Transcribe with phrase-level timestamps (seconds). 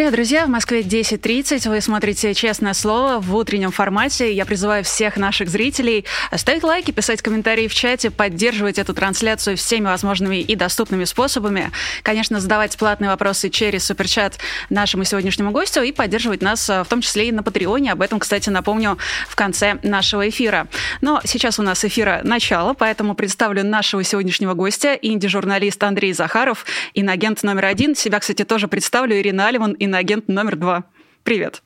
[0.00, 0.46] Привет, друзья!
[0.46, 1.68] В Москве 10.30.
[1.68, 4.32] Вы смотрите «Честное слово» в утреннем формате.
[4.32, 9.84] Я призываю всех наших зрителей ставить лайки, писать комментарии в чате, поддерживать эту трансляцию всеми
[9.84, 11.70] возможными и доступными способами.
[12.02, 14.38] Конечно, задавать платные вопросы через суперчат
[14.70, 17.92] нашему сегодняшнему гостю и поддерживать нас в том числе и на Патреоне.
[17.92, 18.96] Об этом, кстати, напомню
[19.28, 20.68] в конце нашего эфира.
[21.02, 27.42] Но сейчас у нас эфира начало, поэтому представлю нашего сегодняшнего гостя, инди-журналист Андрей Захаров, иноагент
[27.42, 27.94] номер один.
[27.94, 30.84] Себя, кстати, тоже представлю, Ирина Алиман, иноагент номер два.
[31.24, 31.62] Привет.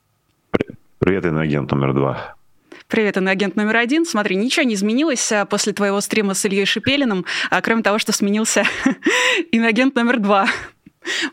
[0.98, 2.36] Привет, иноагент номер два.
[2.88, 4.06] Привет, иноагент номер один.
[4.06, 8.12] Смотри, ничего не изменилось а, после твоего стрима с Ильей Шипелиным, а кроме того, что
[8.12, 8.64] сменился
[9.52, 10.46] иноагент номер два.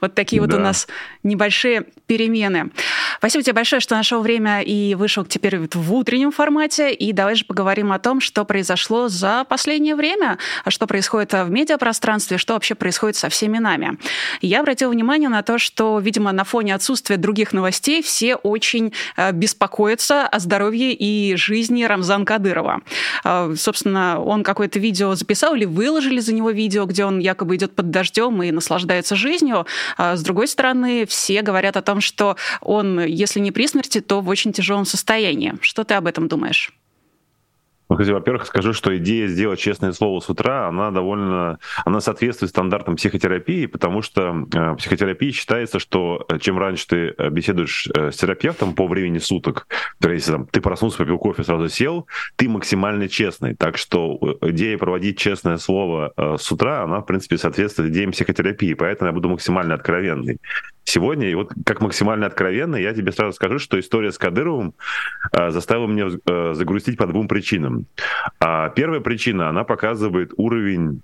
[0.01, 0.47] Вот такие да.
[0.47, 0.87] вот у нас
[1.23, 2.71] небольшие перемены.
[3.17, 6.93] Спасибо тебе большое, что нашел время и вышел теперь в утреннем формате.
[6.93, 10.37] И давай же поговорим о том, что произошло за последнее время,
[10.67, 13.97] что происходит в медиапространстве, что вообще происходит со всеми нами.
[14.41, 19.31] Я обратила внимание на то, что, видимо, на фоне отсутствия других новостей все очень э,
[19.31, 22.81] беспокоятся о здоровье и жизни Рамзана Кадырова.
[23.23, 27.75] Э, собственно, он какое-то видео записал или выложили за него видео, где он якобы идет
[27.75, 29.60] под дождем и наслаждается жизнью.
[29.97, 34.21] А с другой стороны, все говорят о том, что он если не при смерти, то
[34.21, 35.53] в очень тяжелом состоянии.
[35.61, 36.73] Что ты об этом думаешь?
[37.91, 42.95] Ну, во-первых, скажу, что идея сделать честное слово с утра, она довольно, она соответствует стандартам
[42.95, 48.15] психотерапии, потому что э, психотерапии считается, что э, чем раньше ты э, беседуешь э, с
[48.15, 49.67] терапевтом по времени суток,
[49.99, 53.55] то есть там, ты проснулся, попил кофе, сразу сел, ты максимально честный.
[53.55, 58.13] Так что э, идея проводить честное слово э, с утра, она, в принципе, соответствует идеям
[58.13, 60.39] психотерапии, поэтому я буду максимально откровенный
[60.91, 61.29] сегодня.
[61.29, 64.73] И вот как максимально откровенно я тебе сразу скажу, что история с Кадыровым
[65.31, 67.85] э, заставила меня э, загрустить по двум причинам.
[68.39, 71.01] А первая причина, она показывает уровень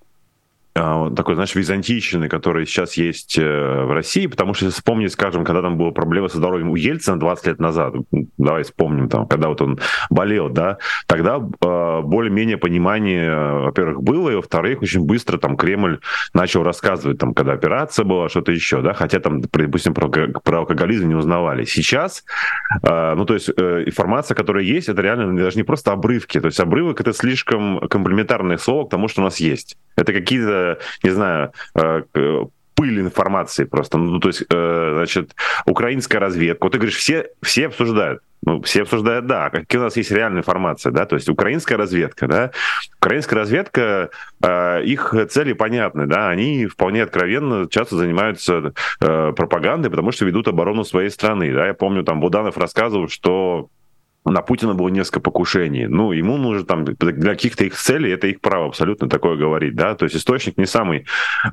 [0.77, 5.61] такой, знаешь, византийщины, который сейчас есть э, в России, потому что если вспомнить, скажем, когда
[5.61, 7.95] там была проблема со здоровьем у Ельцина 20 лет назад,
[8.37, 9.79] давай вспомним там, когда вот он
[10.09, 10.77] болел, да,
[11.07, 13.33] тогда э, более-менее понимание,
[13.65, 15.99] во-первых, было, и во-вторых, очень быстро там Кремль
[16.33, 21.07] начал рассказывать, там, когда операция была, что-то еще, да, хотя там, допустим, про, про алкоголизм
[21.07, 21.65] не узнавали.
[21.65, 22.23] Сейчас,
[22.83, 26.59] э, ну, то есть информация, которая есть, это реально даже не просто обрывки, то есть
[26.59, 29.77] обрывок— это слишком комплементарное слово к тому, что у нас есть.
[29.95, 30.66] Это какие-то,
[31.03, 32.01] не знаю, э,
[32.77, 33.97] пыль информации просто.
[33.97, 35.35] Ну, то есть, э, значит,
[35.65, 36.65] украинская разведка.
[36.65, 38.21] Вот ты говоришь, все, все обсуждают.
[38.43, 42.27] Ну, все обсуждают, да, какие у нас есть реальная информация, да, то есть украинская разведка,
[42.27, 42.51] да,
[42.99, 44.11] украинская разведка,
[44.43, 50.47] э, их цели понятны, да, они вполне откровенно часто занимаются э, пропагандой, потому что ведут
[50.47, 53.69] оборону своей страны, да, я помню, там Буданов рассказывал, что
[54.29, 55.87] на Путина было несколько покушений.
[55.87, 59.95] Ну, ему нужно там для каких-то их целей, это их право абсолютно такое говорить, да,
[59.95, 61.05] то есть источник не самый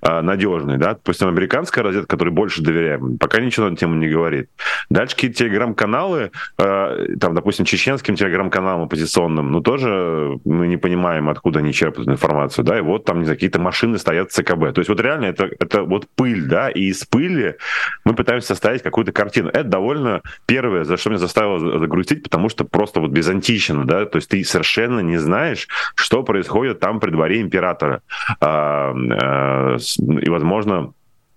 [0.03, 4.49] а, надежный, да, допустим, американская разведка, которой больше доверяем, пока ничего на тему не говорит.
[4.91, 11.61] Дальше какие-то телеграм-каналы, а, там, допустим, чеченским телеграм-каналам оппозиционным, ну, тоже мы не понимаем, откуда
[11.61, 14.73] они черпают информацию, да, и вот там какие-то машины стоят в ЦКБ.
[14.75, 17.57] То есть вот реально это, это вот пыль, да, и из пыли
[18.05, 19.49] мы пытаемся составить какую-то картину.
[19.49, 24.17] Это довольно первое, за что меня заставило загрузить, потому что просто вот безантично, да, то
[24.17, 28.03] есть ты совершенно не знаешь, что происходит там при дворе императора.
[28.41, 30.93] А, а, и, возможно,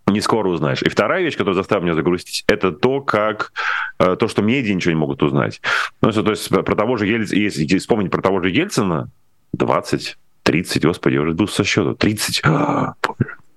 [0.08, 0.82] не скоро узнаешь.
[0.84, 3.52] И вторая вещь, которая заставила меня загрустить, это то, как
[4.00, 5.62] э, то, что медиа ничего не могут узнать.
[6.02, 9.10] Ну, то есть про того же Ельцина, если вспомнить про того же Ельцина,
[9.54, 12.42] 20, 30, господи, я уже был со счета, 30,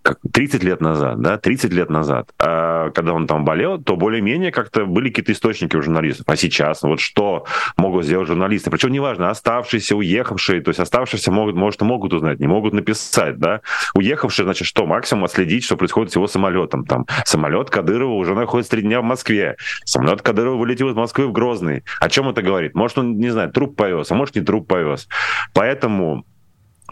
[0.03, 4.87] 30 лет назад, да, 30 лет назад, а, когда он там болел, то более-менее как-то
[4.87, 6.27] были какие-то источники у журналистов.
[6.29, 7.45] А сейчас, вот что
[7.77, 8.71] могут сделать журналисты?
[8.71, 13.61] Причем неважно, оставшиеся, уехавшие, то есть оставшиеся могут, может, могут узнать, не могут написать, да.
[13.95, 14.87] Уехавшие, значит, что?
[14.87, 16.85] Максимум отследить, что происходит с его самолетом.
[16.87, 19.57] Там самолет Кадырова уже находится три дня в Москве.
[19.85, 21.85] Самолет Кадырова вылетел из Москвы в Грозный.
[22.01, 22.75] О чем это говорит?
[22.75, 25.09] Может, он, не знаю, труп повез, а может, не труп повез.
[25.53, 26.40] Поэтому Э,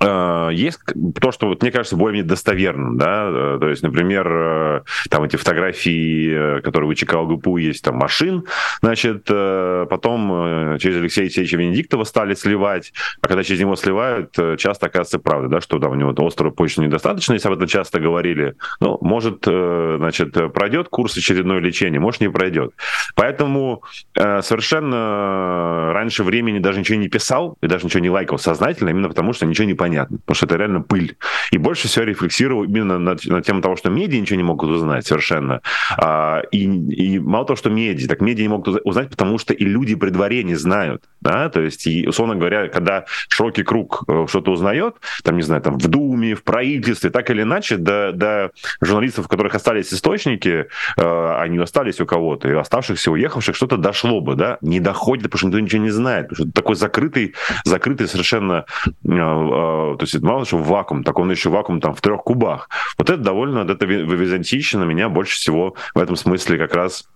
[0.00, 0.78] есть
[1.20, 4.80] то, что вот, мне кажется более-менее достоверным, да, э, то есть, например, э,
[5.10, 8.44] там эти фотографии, которые у ЧК ЛГПУ есть, там машин,
[8.80, 15.18] значит, потом через Алексея Алексеевича Венедиктова стали сливать, а когда через него сливают, часто оказывается
[15.18, 18.98] правда, да, что там у него острого почты недостаточно, если об этом часто говорили, ну,
[19.00, 22.72] может, значит, пройдет курс очередное лечение, может, не пройдет.
[23.14, 23.82] Поэтому
[24.14, 29.32] совершенно раньше времени даже ничего не писал и даже ничего не лайкал сознательно, именно потому
[29.32, 31.16] что ничего не понятно непонятно, потому что это реально пыль.
[31.50, 35.06] И больше всего рефлексировал именно на, на тему того, что медиа ничего не могут узнать
[35.06, 35.60] совершенно.
[35.96, 39.64] А, и, и мало того, что медиа, так медиа не могут узнать, потому что и
[39.64, 41.04] люди при дворе не знают.
[41.20, 41.48] Да?
[41.48, 45.78] То есть, и, условно говоря, когда широкий круг э, что-то узнает, там, не знаю, там
[45.78, 48.50] в Думе, в правительстве, так или иначе, до, до
[48.80, 54.20] журналистов, у которых остались источники, э, они остались у кого-то, и оставшихся, уехавших, что-то дошло
[54.20, 57.34] бы, да, не доходит, потому что никто ничего не знает, потому что такой закрытый,
[57.64, 62.00] закрытый совершенно, э, э, то есть мало что вакуум, так он еще вакуум там в
[62.00, 62.68] трех кубах.
[62.96, 67.08] Вот это довольно, вот эта византийщина меня больше всего в этом смысле как раз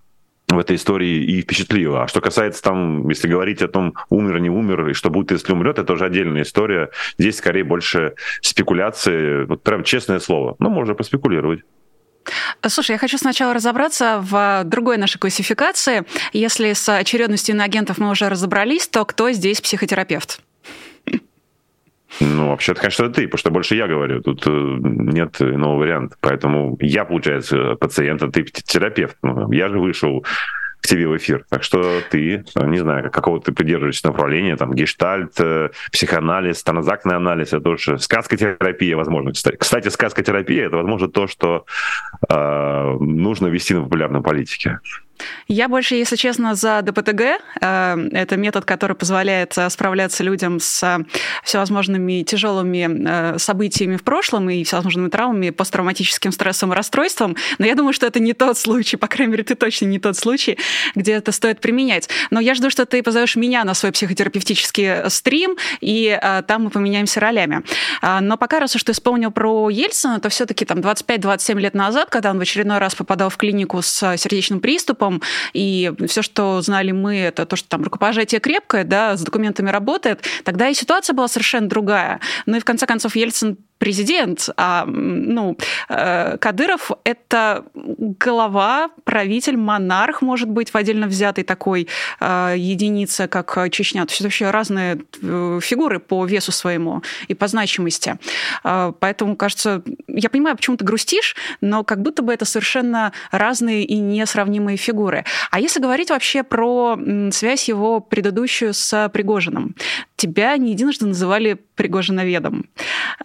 [0.48, 2.04] в этой истории и впечатлило.
[2.04, 5.52] А что касается там, если говорить о том, умер, не умер, и что будет, если
[5.52, 6.90] умрет, это уже отдельная история.
[7.18, 10.56] Здесь скорее больше спекуляции, вот прям честное слово.
[10.58, 11.60] Ну, можно поспекулировать.
[12.66, 16.04] Слушай, я хочу сначала разобраться в другой нашей классификации.
[16.32, 20.40] Если с очередностью иноагентов мы уже разобрались, то кто здесь психотерапевт?
[22.20, 24.20] Ну, вообще-то, конечно, это ты, потому что больше я говорю.
[24.20, 26.16] Тут э, нет иного варианта.
[26.20, 29.16] Поэтому я, получается, пациент, а ты терапевт.
[29.22, 30.24] Ну, я же вышел
[30.82, 31.44] к тебе в эфир.
[31.48, 37.48] Так что ты, не знаю, какого ты придерживаешься направления, там, гештальт, э, психоанализ, транзактный анализ,
[37.48, 39.32] это тоже сказкотерапия, возможно.
[39.32, 41.66] Кстати, кстати сказкотерапия— это, возможно, то, что
[42.28, 44.80] э, нужно вести на популярной политике.
[45.48, 47.20] Я больше, если честно, за ДПТГ.
[47.60, 51.04] Э, это метод, который позволяет э, справляться людям с э,
[51.44, 57.36] всевозможными тяжелыми событиями в прошлом и всевозможными травмами, посттравматическим стрессом и расстройством.
[57.58, 60.16] Но я думаю, что это не тот случай, по крайней мере, ты точно не тот
[60.16, 60.58] случай,
[60.94, 62.08] где это стоит применять.
[62.30, 67.20] Но я жду, что ты позовешь меня на свой психотерапевтический стрим, и там мы поменяемся
[67.20, 67.62] ролями.
[68.20, 72.30] Но пока, раз уж ты вспомнил про Ельцина, то все-таки там 25-27 лет назад, когда
[72.30, 75.22] он в очередной раз попадал в клинику с сердечным приступом, дом,
[75.52, 80.20] и все, что знали мы, это то, что там рукопожатие крепкое, да, с документами работает,
[80.44, 82.20] тогда и ситуация была совершенно другая.
[82.46, 85.56] Ну и в конце концов Ельцин президент, а ну,
[85.88, 91.88] э, Кадыров— это голова, правитель, монарх, может быть, в отдельно взятой такой
[92.20, 94.06] э, единице, как Чечня.
[94.06, 98.18] То есть вообще разные э, фигуры по весу своему и по значимости.
[98.62, 103.96] Поэтому, кажется, я понимаю, почему ты грустишь, но как будто бы это совершенно разные и
[103.96, 105.24] несравнимые фигуры.
[105.50, 106.96] А если говорить вообще про
[107.32, 109.74] связь его предыдущую с Пригожиным,
[110.22, 112.66] тебя не единожды называли Пригожиноведом.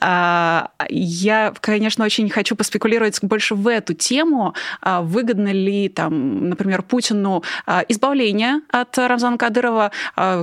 [0.02, 4.56] А, я, конечно, очень хочу поспекулировать больше в эту тему.
[4.82, 9.92] А, выгодно ли, там, например, Путину а, избавление от Рамзана Кадырова?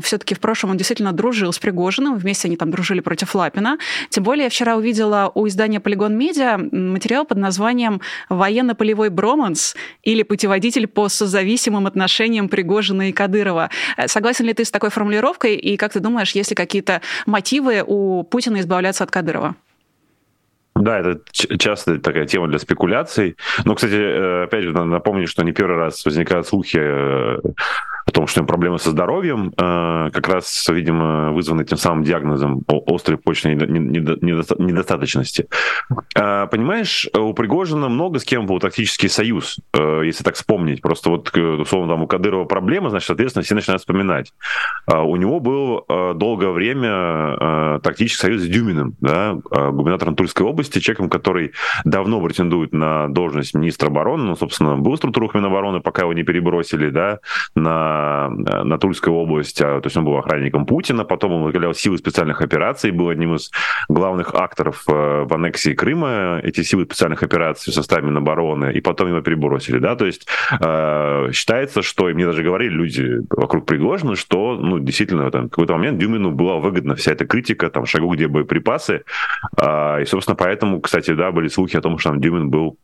[0.03, 3.79] Все-таки в прошлом он действительно дружил с Пригожиным, вместе они там дружили против Лапина.
[4.11, 10.23] Тем более я вчера увидела у издания «Полигон Медиа» материал под названием «Военно-полевой броманс» или
[10.23, 13.71] «Путеводитель по созависимым отношениям Пригожина и Кадырова».
[13.97, 15.57] Э, согласен ли ты с такой формулировкой?
[15.57, 19.55] И как ты думаешь, есть ли какие-то мотивы у Путина избавляться от Кадырова?
[20.75, 21.21] Да, это
[21.59, 23.37] часто такая тема для спекуляций.
[23.65, 26.79] Но, кстати, э, опять же, напомню, что не первый раз возникают слухи
[28.15, 31.79] э, о том, что у него проблемы со здоровьем, э, как раз, видимо, вызваны тем
[31.79, 35.49] самым диагнозом острой почечной недостаточности.
[36.15, 40.81] А, понимаешь, у Пригожина много с кем был тактический союз, э, если так вспомнить.
[40.81, 44.33] Просто вот, условно, там у Кадырова проблемы, значит, соответственно, все начинают вспоминать.
[44.87, 49.35] У него был э, долгое время тактический союз с Дюминым, да,
[49.71, 51.53] губернатором Тульской области, человеком, который
[51.85, 56.23] давно претендует на должность министра обороны, ну, собственно, был в структурах Минобороны, пока его не
[56.23, 57.19] перебросили, да,
[57.55, 61.99] на на, Тульскую область, а, то есть он был охранником Путина, потом он возглавлял силы
[61.99, 63.51] специальных операций, был одним из
[63.89, 69.09] главных акторов э, в аннексии Крыма, эти силы специальных операций в составе Минобороны, и потом
[69.09, 70.27] его перебросили, да, то есть
[70.61, 75.51] э, считается, что, и мне даже говорили люди вокруг Пригожина, что, ну, действительно, там, в
[75.51, 79.05] какой-то момент Дюмину была выгодна вся эта критика, там, шагу, где боеприпасы,
[79.57, 82.77] э, и, собственно, поэтому, кстати, да, были слухи о том, что там Дюмин был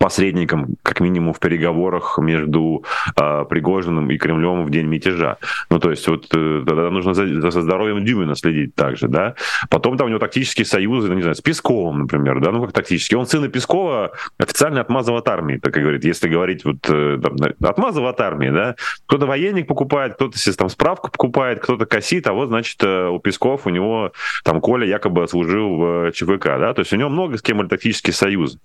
[0.00, 2.84] посредником, как минимум, в переговорах между
[3.20, 5.36] э, Пригожиным и Кремлем в день мятежа.
[5.68, 9.34] Ну, то есть вот э, тогда нужно за, за здоровьем Дюмина следить также, да.
[9.68, 12.72] Потом там у него тактические союзы, ну, не знаю, с Песковым, например, да, ну, как
[12.72, 13.14] тактически.
[13.14, 17.36] Он сына Пескова официально отмазал от армии, так и говорит, если говорить вот, э, там,
[17.62, 18.76] отмазал от армии, да.
[19.06, 23.66] Кто-то военник покупает, кто-то там справку покупает, кто-то косит, а вот, значит, э, у Песков,
[23.66, 24.12] у него
[24.44, 27.68] там Коля якобы служил в ЧВК, да, то есть у него много с кем были
[27.68, 28.58] тактические союзы.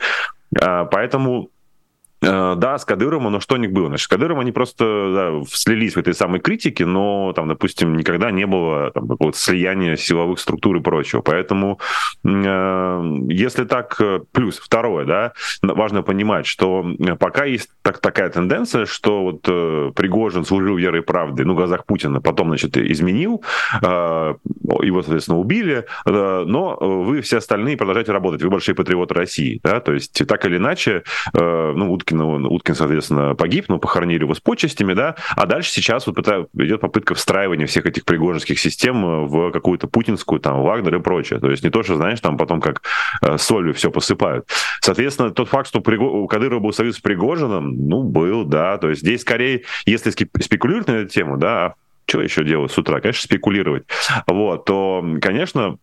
[0.61, 1.49] А, поэтому
[2.25, 3.87] да, с Кадыровым но что у них было?
[3.87, 8.31] Значит, с Кадыровым они просто да, слились в этой самой критике, но там, допустим, никогда
[8.31, 11.21] не было там, какого-то слияния силовых структур и прочего.
[11.21, 11.79] Поэтому,
[12.23, 16.85] э, если так, э, плюс второе, да, важно понимать, что
[17.19, 21.57] пока есть так, такая тенденция, что вот э, Пригожин служил верой и правдой, ну, в
[21.57, 23.43] глазах Путина, потом, значит, изменил,
[23.81, 24.35] э,
[24.81, 29.79] его, соответственно, убили, э, но вы все остальные продолжаете работать, вы большие патриоты России, да,
[29.79, 31.03] то есть так или иначе,
[31.33, 36.07] э, ну, Уткин, Уткин, соответственно, погиб, но похоронили его с почестями, да, а дальше сейчас
[36.07, 41.39] вот идет попытка встраивания всех этих пригожинских систем в какую-то путинскую, там, Вагнер и прочее.
[41.39, 42.81] То есть не то, что, знаешь, там потом как
[43.21, 44.47] э, солью все посыпают.
[44.81, 48.77] Соответственно, тот факт, что у Кадырова был союз с Пригожиным, ну, был, да.
[48.77, 51.73] То есть здесь скорее, если спекулировать на эту тему, да, а
[52.07, 52.99] что еще делать с утра?
[53.01, 53.83] Конечно, спекулировать.
[54.27, 55.77] Вот, то, конечно,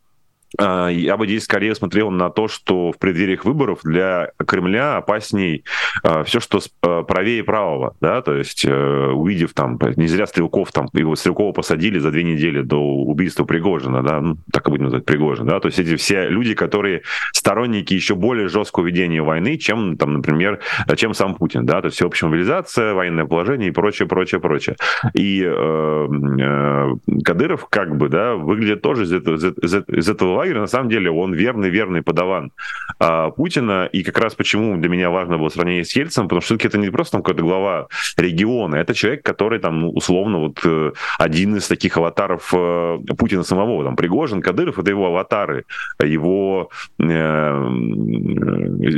[0.58, 5.64] я бы здесь скорее смотрел на то, что в преддвериях выборов для Кремля опасней
[6.02, 10.72] а, все, что а, правее правого, да, то есть э, увидев там, не зря Стрелков
[10.72, 14.84] там, его Стрелкова посадили за две недели до убийства Пригожина, да, ну, так и будем
[14.84, 19.56] называть Пригожин, да, то есть эти все люди, которые сторонники еще более жесткого ведения войны,
[19.56, 20.60] чем, там, например,
[20.96, 24.76] чем сам Путин, да, то есть всеобщая мобилизация, военное положение и прочее, прочее, прочее.
[25.14, 26.08] И э,
[26.40, 26.88] э,
[27.24, 31.34] Кадыров как бы, да, выглядит тоже из этого, из этого лагеря, на самом деле, он
[31.34, 32.52] верный-верный подаван
[32.98, 36.46] а, Путина, и как раз почему для меня важно было сравнение с Ельцином, потому что
[36.46, 40.60] все-таки это не просто там какой-то глава региона, это человек, который там, ну, условно, вот
[40.64, 45.64] э, один из таких аватаров э, Путина самого, там, Пригожин, Кадыров, это его аватары,
[46.02, 47.04] его э,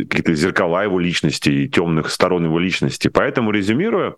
[0.08, 3.08] какие-то зеркала его личности, темных сторон его личности.
[3.08, 4.14] Поэтому, резюмируя,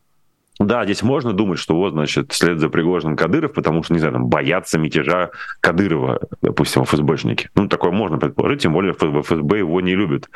[0.59, 4.15] да, здесь можно думать, что вот, значит, след за Пригожиным Кадыров, потому что, не знаю,
[4.15, 7.51] там, боятся мятежа Кадырова, допустим, ФСБшники.
[7.55, 10.31] Ну, такое можно предположить, тем более в ФСБ его не любят.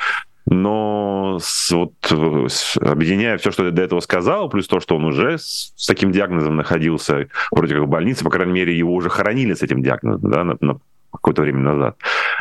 [0.47, 5.05] Но с, вот, с, объединяя все, что я до этого сказал, плюс то, что он
[5.05, 9.09] уже с, с таким диагнозом находился вроде как в больнице, по крайней мере, его уже
[9.09, 10.81] хоронили с этим диагнозом, да, на, на
[11.13, 11.97] какое-то время назад.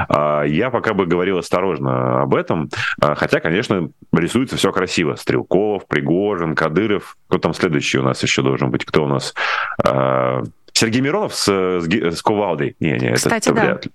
[0.07, 2.69] А, я пока бы говорил осторожно об этом,
[3.01, 5.15] а, хотя, конечно, рисуется все красиво.
[5.15, 7.17] Стрелков, Пригожин, Кадыров.
[7.27, 8.85] Кто там следующий у нас еще должен быть?
[8.85, 9.33] Кто у нас?
[9.83, 12.75] А, Сергей Миронов с, с, с Кувалдой.
[12.79, 13.65] Не, не, Кстати, это, это да.
[13.65, 13.91] вряд ли.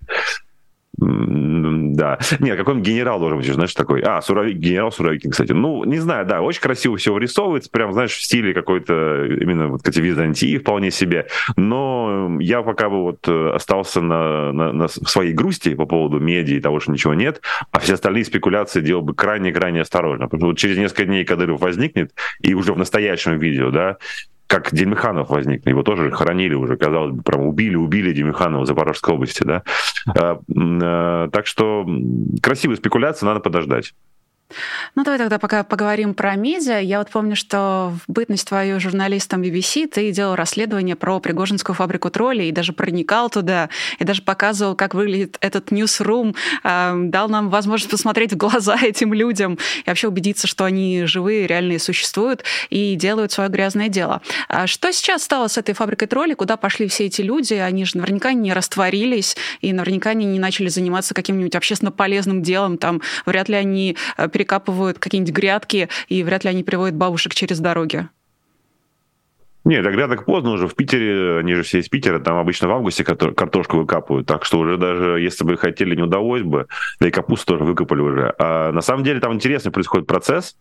[0.96, 2.18] Да.
[2.40, 4.02] Нет, какой-нибудь генерал должен быть, знаешь, такой.
[4.02, 5.52] А, Суровик, генерал Суровикин, кстати.
[5.52, 9.86] Ну, не знаю, да, очень красиво все вырисовывается, прям, знаешь, в стиле какой-то именно вот
[9.86, 11.26] эти Византии вполне себе.
[11.56, 16.56] Но я пока бы вот э, остался на, на, на своей грусти по поводу медиа
[16.56, 17.40] и того, что ничего нет,
[17.72, 20.26] а все остальные спекуляции делал бы крайне-крайне осторожно.
[20.26, 23.98] Потому что вот через несколько дней Кадыров возникнет, и уже в настоящем видео, да,
[24.46, 29.14] как Демиханов возник, его тоже хоронили уже, казалось бы, прям убили, убили Демиханова в Запорожской
[29.14, 29.62] области, да.
[30.06, 31.86] А, а, так что
[32.42, 33.94] красивые спекуляции надо подождать.
[34.94, 36.78] Ну, давай тогда пока поговорим про медиа.
[36.78, 42.10] Я вот помню, что в бытность твою журналистом BBC ты делал расследование про Пригожинскую фабрику
[42.10, 47.90] троллей и даже проникал туда, и даже показывал, как выглядит этот ньюсрум, дал нам возможность
[47.90, 53.32] посмотреть в глаза этим людям и вообще убедиться, что они живые, реальные существуют и делают
[53.32, 54.22] свое грязное дело.
[54.48, 56.34] А что сейчас стало с этой фабрикой троллей?
[56.34, 57.54] Куда пошли все эти люди?
[57.54, 62.78] Они же наверняка не растворились, и наверняка они не начали заниматься каким-нибудь общественно полезным делом.
[62.78, 67.60] Там вряд ли они э, перекапывают какие-нибудь грядки, и вряд ли они приводят бабушек через
[67.60, 68.08] дороги.
[69.64, 70.66] Нет, до грядок поздно уже.
[70.66, 74.26] В Питере, они же все из Питера, там обычно в августе картошку выкапывают.
[74.26, 76.66] Так что уже даже если бы хотели, не удалось бы.
[77.00, 78.34] Да и капусту тоже выкопали уже.
[78.38, 80.56] А на самом деле там интересный происходит процесс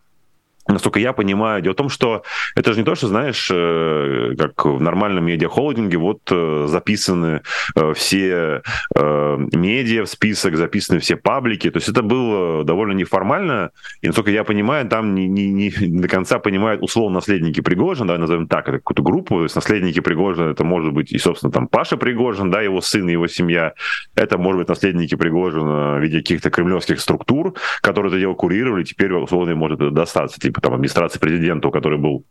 [0.68, 2.22] насколько я понимаю, дело в том, что
[2.54, 7.42] это же не то, что, знаешь, э, как в нормальном медиахолдинге, вот э, записаны
[7.76, 8.62] э, все
[8.94, 14.44] медиа в список, записаны все паблики, то есть это было довольно неформально, и насколько я
[14.44, 18.78] понимаю, там не, не, не до конца понимают условно наследники Пригожина, да, назовем так, это
[18.78, 22.62] какую-то группу, то есть наследники Пригожина, это может быть и, собственно, там Паша Пригожин, да,
[22.62, 23.74] его сын, его семья,
[24.14, 29.12] это может быть наследники Пригожина в виде каких-то кремлевских структур, которые это дело курировали, теперь
[29.12, 32.24] условно может достаться, типа там администрации президента, у которой был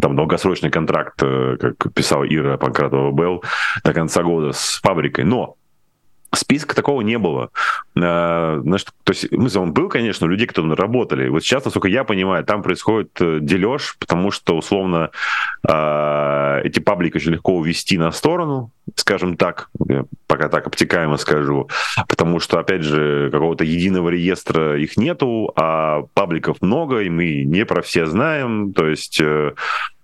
[0.00, 3.44] там долгосрочный контракт, э, как писал Ира Панкратова Белл,
[3.84, 5.24] до конца года с фабрикой.
[5.24, 5.56] Но
[6.32, 7.50] Списка такого не было.
[8.00, 11.28] А, значит, то есть, ну, он был, конечно, у людей, которые работали.
[11.28, 15.10] Вот сейчас, насколько я понимаю, там происходит э, дележ, потому что, условно,
[15.68, 19.70] а, эти паблики очень легко увести на сторону, скажем так,
[20.28, 21.68] пока так обтекаемо скажу,
[22.08, 27.64] потому что, опять же, какого-то единого реестра их нету, а пабликов много, и мы не
[27.64, 29.20] про все знаем, то есть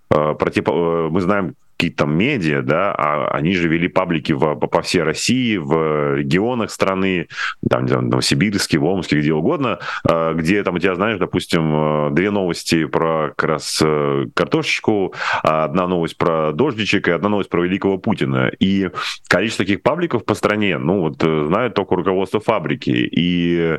[0.09, 5.03] про те, мы знаем какие-то медиа, да, а они же вели паблики в, по всей
[5.03, 7.27] России, в регионах страны,
[7.69, 9.79] там, где, в Новосибирске, в Омске, где угодно,
[10.09, 15.13] э, где там у тебя, знаешь, допустим, э, две новости про как раз э, картошечку,
[15.43, 18.51] одна новость про дождичек и одна новость про великого Путина.
[18.59, 18.89] И
[19.27, 22.89] количество таких пабликов по стране, ну вот знают только руководство фабрики.
[22.89, 23.77] И,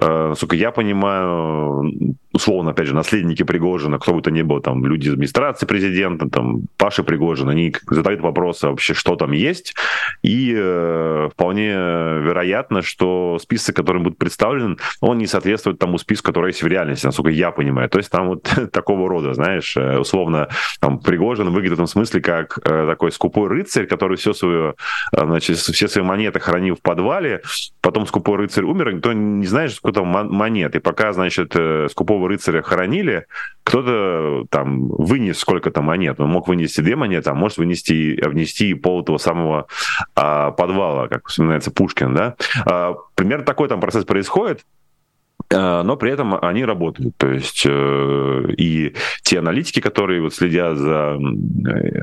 [0.00, 5.08] насколько я понимаю, условно, опять же, наследники Пригожина, кто бы то ни был, там, люди
[5.08, 9.74] из администрации президента, там, Паши Пригожин, они задают вопросы вообще, что там есть,
[10.22, 16.48] и э, вполне вероятно, что список, который будет представлен, он не соответствует тому списку, который
[16.48, 17.88] есть в реальности, насколько я понимаю.
[17.88, 18.42] То есть там вот
[18.72, 20.48] такого рода, знаешь, э, условно,
[20.80, 24.74] там, Пригожин выглядит в этом смысле как э, такой скупой рыцарь, который все свое,
[25.12, 27.42] э, значит, все свои монеты хранил в подвале,
[27.80, 32.27] потом скупой рыцарь умер, никто не знает, сколько там монет, и пока, значит, э, скупого
[32.28, 33.26] рыцаря хоронили,
[33.64, 36.20] кто-то там вынес сколько-то монет.
[36.20, 39.66] Он мог вынести две монеты, а может вынести, внести пол этого самого
[40.14, 42.36] а, подвала, как вспоминается Пушкин, да.
[42.64, 44.64] А, примерно такой там процесс происходит
[45.52, 47.16] а, но при этом они работают.
[47.16, 51.18] То есть э, и те аналитики, которые вот следят за
[51.66, 52.02] э,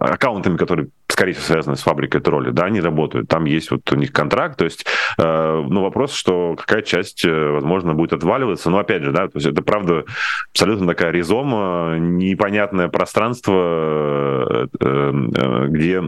[0.00, 3.28] аккаунтами, которые, скорее всего, связаны с фабрикой тролли, да, они работают.
[3.28, 4.84] Там есть вот у них контракт, то есть,
[5.18, 9.36] э, ну, вопрос, что какая часть, э, возможно, будет отваливаться, но, опять же, да, то
[9.36, 10.04] есть это, правда,
[10.52, 16.02] абсолютно такая резома, непонятное пространство, э, э, где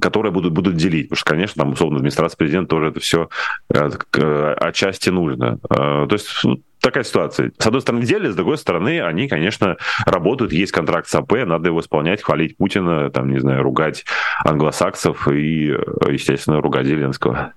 [0.00, 1.08] которые будут, будут делить.
[1.08, 3.28] Потому что, конечно, там, условно, администрация президента тоже это все
[3.68, 5.58] э, отчасти нужно.
[5.68, 6.42] Э, то есть
[6.84, 7.50] такая ситуация.
[7.58, 9.76] С одной стороны, делят, с другой стороны, они, конечно,
[10.06, 14.04] работают, есть контракт с АП, надо его исполнять, хвалить Путина, там, не знаю, ругать
[14.44, 15.74] англосаксов и,
[16.08, 17.54] естественно, ругать Зеленского.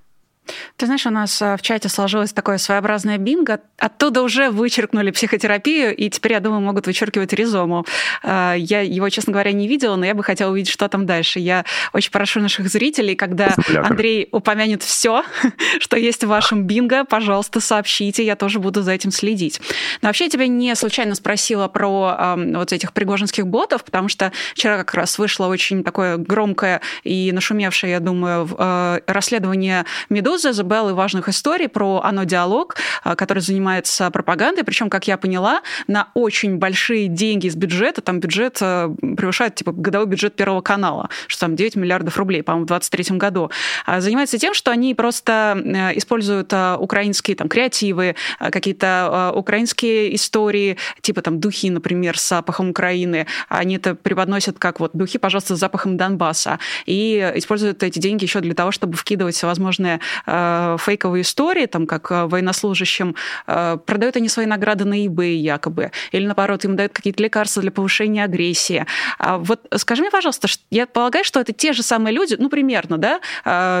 [0.76, 3.60] Ты знаешь, у нас э, в чате сложилось такое своеобразное бинго.
[3.78, 7.86] Оттуда уже вычеркнули психотерапию, и теперь, я думаю, могут вычеркивать ризому.
[8.22, 11.40] Э, я его, честно говоря, не видела, но я бы хотела увидеть, что там дальше.
[11.40, 13.54] Я очень прошу наших зрителей, когда.
[13.84, 15.24] Андрей упомянет все,
[15.80, 19.60] что есть в вашем бинго, пожалуйста, сообщите, я тоже буду за этим следить.
[20.02, 24.32] Но вообще я тебя не случайно спросила про э, вот этих пригожинских ботов, потому что
[24.54, 30.62] вчера как раз вышло очень такое громкое и нашумевшее, я думаю, э, расследование «Медузы», Медузы,
[30.62, 36.08] The важных историй про оно диалог, а, который занимается пропагандой, причем, как я поняла, на
[36.14, 41.40] очень большие деньги из бюджета, там бюджет а, превышает типа годовой бюджет Первого канала, что
[41.40, 43.50] там 9 миллиардов рублей, по-моему, в 2023 году,
[43.84, 51.40] а, занимается тем, что они просто используют украинские там креативы, какие-то украинские истории, типа там
[51.40, 56.58] духи, например, с запахом Украины, они это преподносят как вот духи, пожалуйста, с запахом Донбасса,
[56.86, 62.10] и используют эти деньги еще для того, чтобы вкидывать всевозможные Э, фейковые истории, там, как
[62.10, 63.14] э, военнослужащим,
[63.46, 67.70] э, продают они свои награды на eBay якобы, или наоборот, им дают какие-то лекарства для
[67.70, 68.84] повышения агрессии.
[69.18, 72.98] А вот скажи мне, пожалуйста, я полагаю, что это те же самые люди, ну, примерно,
[72.98, 73.20] да,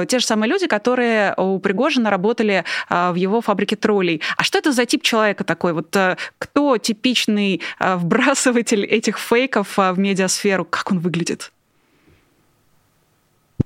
[0.06, 4.22] те же самые люди, которые у Пригожина работали в его фабрике троллей.
[4.36, 5.72] А что это за тип человека такой?
[5.72, 5.96] Вот
[6.38, 10.64] кто типичный вбрасыватель этих фейков в медиасферу?
[10.64, 11.52] Как он выглядит?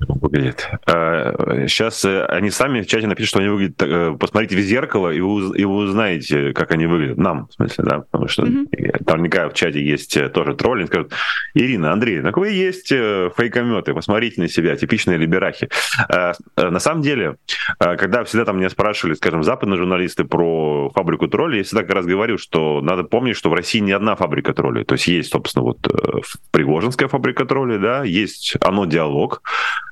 [0.09, 0.69] Выглядит.
[0.87, 3.83] Сейчас э, они сами в чате напишут, что они выглядят...
[3.83, 7.19] Э, посмотрите в зеркало, и вы, и вы узнаете, как они выглядят.
[7.19, 7.99] Нам, в смысле, да?
[8.01, 9.05] Потому что mm-hmm.
[9.07, 10.81] наверняка в чате есть э, тоже тролли.
[10.81, 11.13] Они скажут,
[11.55, 15.69] Ирина, Андрей, ну вы есть фейкометы, посмотрите на себя, типичные либерахи.
[16.57, 17.37] На самом деле,
[17.79, 22.07] когда всегда там меня спрашивали, скажем, западные журналисты про фабрику троллей, я всегда как раз
[22.07, 24.85] говорю, что надо помнить, что в России не одна фабрика троллей.
[24.85, 25.79] То есть есть, собственно, вот
[26.51, 29.43] Пригожинская фабрика троллей, да, есть оно диалог,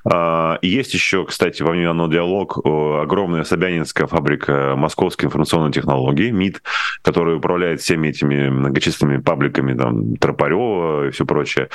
[0.61, 6.61] есть еще, кстати, во время диалог огромная Собянинская фабрика Московской информационной технологии, МИД,
[7.01, 11.69] которая управляет всеми этими многочисленными пабликами, там, Тропарева и все прочее,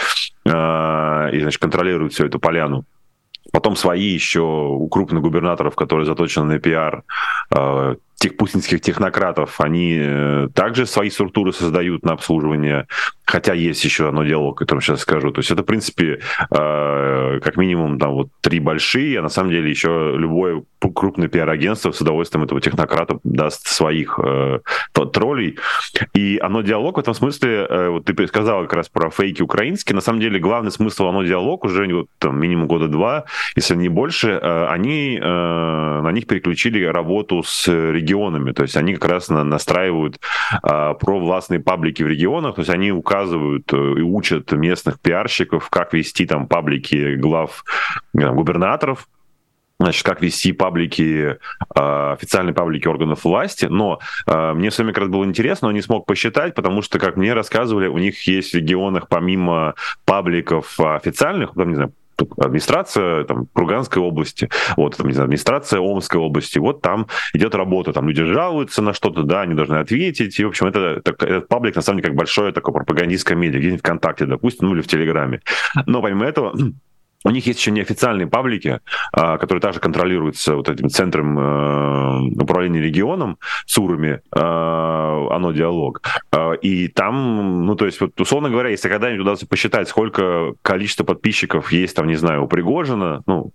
[0.49, 2.85] а, и, значит, контролирует всю эту поляну.
[3.53, 7.05] Потом свои еще у крупных губернаторов, которые заточены на пиар,
[7.51, 12.87] а, тех путинских технократов, они э, также свои структуры создают на обслуживание,
[13.27, 15.31] хотя есть еще одно дело, о котором сейчас скажу.
[15.31, 19.51] То есть это, в принципе, э, как минимум там вот три большие, а на самом
[19.51, 20.63] деле еще любое
[20.95, 24.61] крупное пиар-агентство с удовольствием этого технократа даст своих э,
[25.13, 25.59] троллей.
[26.15, 29.95] И оно диалог в этом смысле, э, вот ты сказал как раз про фейки украинские,
[29.95, 33.25] на самом деле главный смысл оно диалог уже вот, там, минимум года два,
[33.57, 39.11] если не больше, э, они на них переключили работу с регионами, то есть они как
[39.11, 40.19] раз на, настраивают
[40.63, 45.93] э, властные паблики в регионах, то есть они указывают э, и учат местных пиарщиков, как
[45.93, 47.65] вести там паблики глав
[48.19, 49.09] там, губернаторов,
[49.79, 51.39] значит, как вести паблики,
[51.75, 55.73] а, официальные паблики органов власти, но а, мне все время как раз было интересно, но
[55.73, 60.79] не смог посчитать, потому что, как мне рассказывали, у них есть в регионах помимо пабликов
[60.81, 61.93] официальных, там, не знаю,
[62.39, 67.93] администрация там, Курганской области, вот, там, не знаю, администрация Омской области, вот там идет работа,
[67.93, 71.49] там люди жалуются на что-то, да, они должны ответить, и, в общем, это, это этот
[71.49, 74.87] паблик, на самом деле, как большое такое пропагандистское медиа, где-нибудь ВКонтакте, допустим, ну или в
[74.87, 75.41] Телеграме.
[75.87, 76.57] Но помимо этого,
[77.25, 78.81] у них есть еще неофициальные паблики,
[79.13, 86.03] а, которые также контролируются вот этим центром э, управления регионом, СУРами, а, оно диалог.
[86.31, 91.05] А, и там, ну, то есть, вот, условно говоря, если когда-нибудь удастся посчитать, сколько количество
[91.05, 93.53] подписчиков есть, там, не знаю, у Пригожина, ну,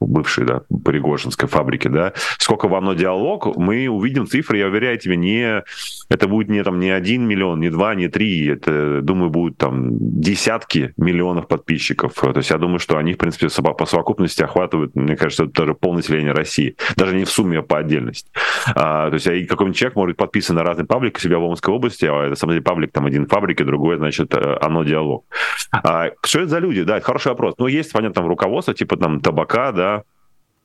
[0.00, 5.16] бывшей, да, Пригожинской фабрики, да, сколько во мной диалог, мы увидим цифры, я уверяю тебе,
[5.16, 5.62] не,
[6.08, 10.20] это будет не там не один миллион, не два, не три, это, думаю, будут там
[10.20, 12.14] десятки миллионов подписчиков.
[12.14, 15.74] То есть я думаю, что они, в принципе, по совокупности охватывают, мне кажется, это даже
[15.74, 18.30] полнаселение России, даже не в сумме, а по отдельности.
[18.74, 22.06] А, то есть какой-нибудь человек может быть подписан на разные паблики себя в Омской области,
[22.06, 25.24] а это, самом деле, паблик там один фабрики, другой, значит, э, оно диалог.
[25.72, 26.82] А, что это за люди?
[26.82, 27.54] Да, это хороший вопрос.
[27.58, 29.87] Ну, есть, понятно, там руководство, типа там табака, да,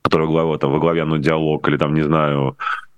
[0.04, 2.58] который глава, там, во главе ну, диалог, или там, не знаю,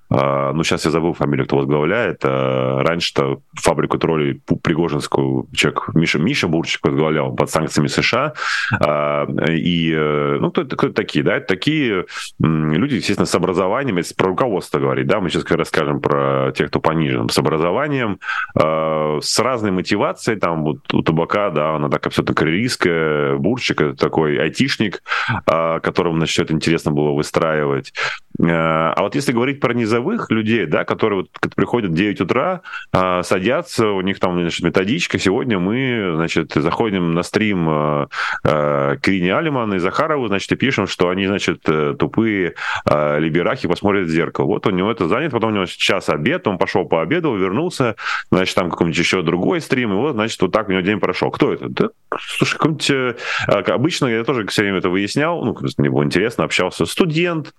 [0.09, 2.21] ну, сейчас я забыл фамилию, кто возглавляет.
[2.23, 8.33] А, раньше-то фабрику троллей Пригожинскую человек Миша, Миша Бурчик возглавлял под санкциями США.
[8.79, 11.37] А, и, э, ну, кто, кто такие, да?
[11.37, 12.05] Это такие
[12.39, 16.69] люди, естественно, с образованием, если про руководство говорить, да, мы сейчас как раз про тех,
[16.69, 18.19] кто понижен, с образованием,
[18.55, 24.37] с разной мотивацией, там, вот у табака, да, она такая все-таки карьеристская, Бурчик, это такой
[24.37, 25.01] айтишник,
[25.45, 27.93] которому, значит, это интересно было выстраивать.
[28.41, 32.61] А вот если говорить про низовые рядовых людей, да, которые вот приходят в 9 утра,
[32.91, 35.19] а, садятся, у них там, значит, методичка.
[35.19, 38.07] Сегодня мы, значит, заходим на стрим а,
[38.43, 44.07] а, Крини Алиман и Захарову, значит, и пишем, что они, значит, э, тупые либерахи посмотрят
[44.07, 44.45] в зеркало.
[44.45, 47.95] Вот у него это занято, потом у него час обед, он пошел пообедал, вернулся,
[48.31, 51.31] значит, там какой-нибудь еще другой стрим, и вот, значит, вот так у него день прошел.
[51.31, 51.69] Кто это?
[51.69, 52.89] Да, слушай, какой-нибудь...
[52.91, 53.15] Э,
[53.47, 57.53] обычно я тоже все время это выяснял, ну, мне было интересно, общался студент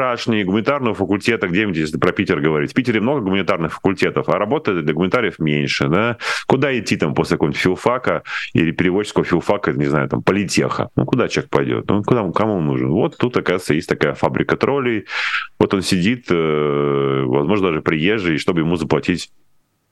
[0.00, 2.70] вчерашний гуманитарного факультета, где где-нибудь, если про Питер говорить.
[2.70, 5.88] В Питере много гуманитарных факультетов, а работы для гуманитариев меньше.
[5.88, 6.16] Да?
[6.46, 8.22] Куда идти там после какого-нибудь филфака
[8.54, 10.88] или переводческого филфака, не знаю, там, политеха?
[10.96, 11.84] Ну, куда человек пойдет?
[11.88, 12.88] Ну, куда, кому он нужен?
[12.88, 15.04] Вот тут, оказывается, есть такая фабрика троллей.
[15.58, 19.30] Вот он сидит, э, возможно, даже приезжий, чтобы ему заплатить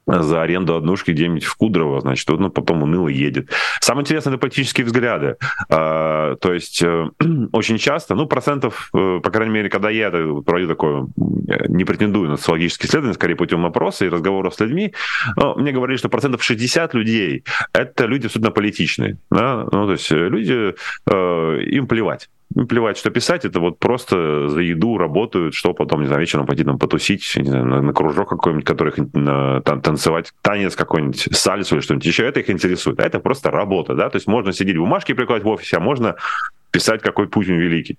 [0.08, 3.50] за аренду однушки где-нибудь в Кудрово, значит, он потом уныло едет.
[3.80, 5.36] Самое интересное— это политические взгляды.
[5.68, 7.08] А, то есть э,
[7.52, 11.06] очень часто, ну, процентов, э, по крайней мере, когда я проводю такое,
[11.68, 14.94] не претендую на социологические исследования, скорее путем опроса и разговоров с людьми,
[15.36, 19.18] но мне говорили, что процентов 60 людей— это люди абсолютно политичные.
[19.30, 19.66] Да?
[19.70, 20.74] Ну, то есть люди,
[21.10, 26.00] э, им плевать ну, плевать, что писать, это вот просто за еду работают, что потом,
[26.00, 29.82] не знаю, вечером пойти там потусить, не знаю, на, на кружок какой-нибудь, который на, там,
[29.82, 33.00] танцевать, танец какой-нибудь, сальсу или что-нибудь еще, это их интересует.
[33.00, 36.16] А это просто работа, да, то есть можно сидеть бумажки прикладывать в офисе, а можно
[36.70, 37.98] писать, какой Путин великий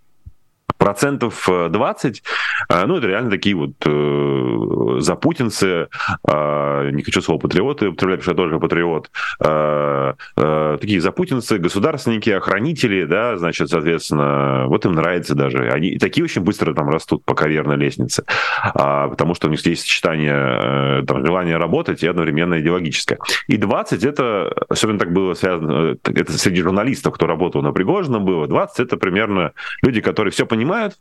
[0.79, 2.23] процентов 20,
[2.69, 5.87] э, э, ну, это реально такие вот э, запутинцы,
[6.27, 9.11] э, не хочу слово патриоты употреблять, потому что я тоже патриот,
[9.41, 15.69] э, э, такие запутинцы, государственники, охранители, да, значит, соответственно, вот им нравится даже.
[15.69, 18.23] Они такие очень быстро там растут по карьерной лестнице,
[18.63, 23.19] а, потому что у них есть сочетание э, там, желания работать и одновременно идеологическое.
[23.47, 28.23] И 20 это, особенно так было связано, э, это среди журналистов, кто работал на Пригожином
[28.23, 30.99] было, 20 это примерно люди, которые все понимают, понимают,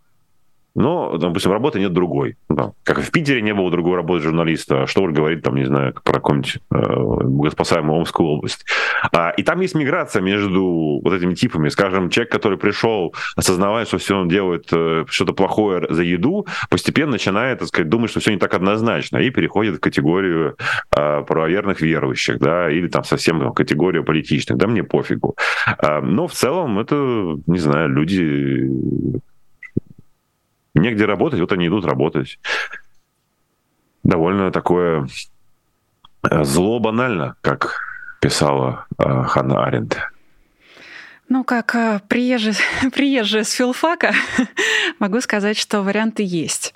[0.75, 2.37] но, допустим, работы нет другой.
[2.49, 2.73] Да.
[2.85, 6.15] Как в Питере не было другой работы журналиста, что уж говорить, там, не знаю, про
[6.15, 6.77] какую-нибудь э,
[7.25, 8.65] богоспасаемую Омскую область.
[9.13, 11.69] А, и там есть миграция между вот этими типами.
[11.69, 17.13] Скажем, человек, который пришел, осознавая, что все он делает э, что-то плохое за еду, постепенно
[17.13, 20.57] начинает, так сказать, думать, что все не так однозначно, и переходит в категорию
[20.97, 24.57] э, правоверных верующих, да, или там совсем в категорию политичных.
[24.59, 25.35] Да, мне пофигу.
[25.67, 26.95] А, но в целом это,
[27.47, 28.71] не знаю, люди
[30.79, 32.39] негде работать, вот они идут работать.
[34.03, 35.09] Довольно такое
[36.23, 37.81] э, зло банально, как
[38.21, 39.99] писала э, Ханна Аренд.
[41.29, 42.55] Ну, как э, приезжий,
[42.95, 44.15] приезжая с филфака,
[44.99, 46.75] могу сказать, что варианты есть.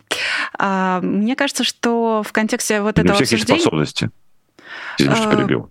[0.59, 3.55] А, мне кажется, что в контексте вот этого У всех обсуждения...
[3.57, 4.11] есть способности.
[4.99, 5.71] Извините, а, перебил.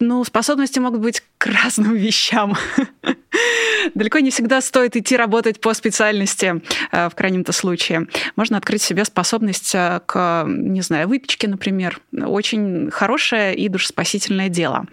[0.00, 2.56] Ну, способности могут быть к разным вещам.
[3.94, 8.06] Далеко не всегда стоит идти работать по специальности э, в крайнем-то случае.
[8.36, 12.00] Можно открыть себе способность э, к, не знаю, выпечке, например.
[12.12, 14.86] Очень хорошее и душеспасительное дело.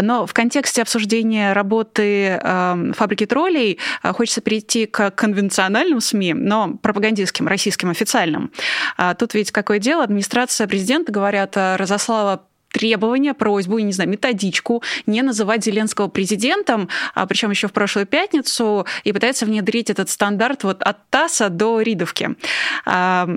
[0.00, 7.46] Но в контексте обсуждения работы э, фабрики троллей хочется перейти к конвенциональным СМИ, но пропагандистским,
[7.46, 8.50] российским, официальным.
[8.96, 10.04] А тут ведь какое дело?
[10.04, 17.50] Администрация президента, говорят, разослала требование, просьбу, не знаю, методичку не называть Зеленского президентом, а причем
[17.50, 22.30] еще в прошлую пятницу, и пытается внедрить этот стандарт вот от ТАССа до Ридовки.
[22.84, 23.28] А,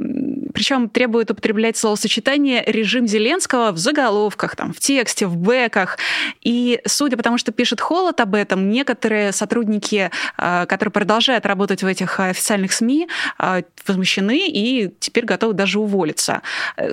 [0.55, 5.99] причем требует употреблять словосочетание «режим Зеленского» в заголовках, там, в тексте, в бэках.
[6.41, 11.83] И судя по тому, что пишет Холод об этом, некоторые сотрудники, а, которые продолжают работать
[11.83, 16.41] в этих официальных СМИ, а, возмущены и теперь готовы даже уволиться.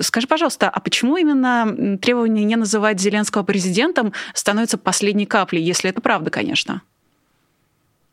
[0.01, 5.89] Скажи, пожалуйста, а почему именно требование требование не называть Зеленского президентом становится последней каплей, если
[5.89, 6.81] это правда, конечно.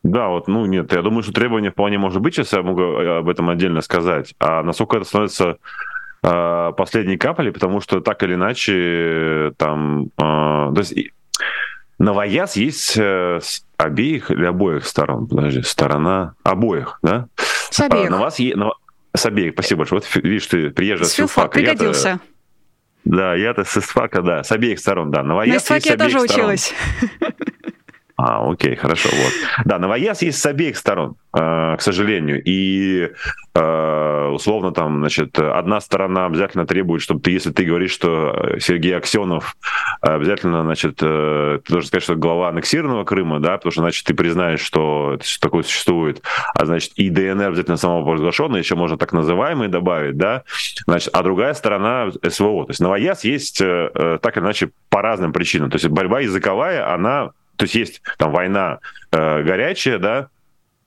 [0.04, 3.28] Да, вот, ну нет, я думаю, что требование вполне может быть, сейчас я могу об
[3.28, 4.34] этом отдельно сказать.
[4.38, 5.56] А насколько это становится
[6.22, 10.06] э, последней каплей, потому что так или иначе там...
[10.18, 10.94] Э, то есть
[11.98, 15.28] новояз есть э, с обеих или обоих сторон?
[15.28, 17.26] Подожди, сторона обоих, да?
[17.70, 18.08] С обеих.
[18.08, 18.56] А, на вас е...
[18.56, 18.72] на...
[19.14, 20.00] С обеих, спасибо большое.
[20.00, 21.48] Вот видишь, ты приезжий с филфака.
[21.50, 22.18] Пригодился.
[23.04, 25.22] Да, я-то с ИСФАКа, да, с обеих сторон, да.
[25.22, 26.24] Новояз На ИСФАКе я тоже сторон.
[26.24, 26.74] училась.
[28.24, 29.32] А, окей, хорошо, вот.
[29.64, 32.40] Да, новояз есть с обеих сторон, э, к сожалению.
[32.44, 33.10] И
[33.54, 38.96] э, условно там, значит, одна сторона обязательно требует, чтобы ты, если ты говоришь, что Сергей
[38.96, 39.56] Аксенов
[40.00, 44.14] обязательно, значит, э, ты должен сказать, что глава аннексированного Крыма, да, потому что, значит, ты
[44.14, 46.22] признаешь, что такое существует,
[46.54, 50.44] а значит, и ДНР обязательно самопровозглашенный, еще можно так называемый добавить, да,
[50.86, 52.66] значит, а другая сторона СВО.
[52.66, 55.70] То есть новояз есть так или иначе по разным причинам.
[55.70, 60.28] То есть борьба языковая, она то есть есть там война э, горячая, да,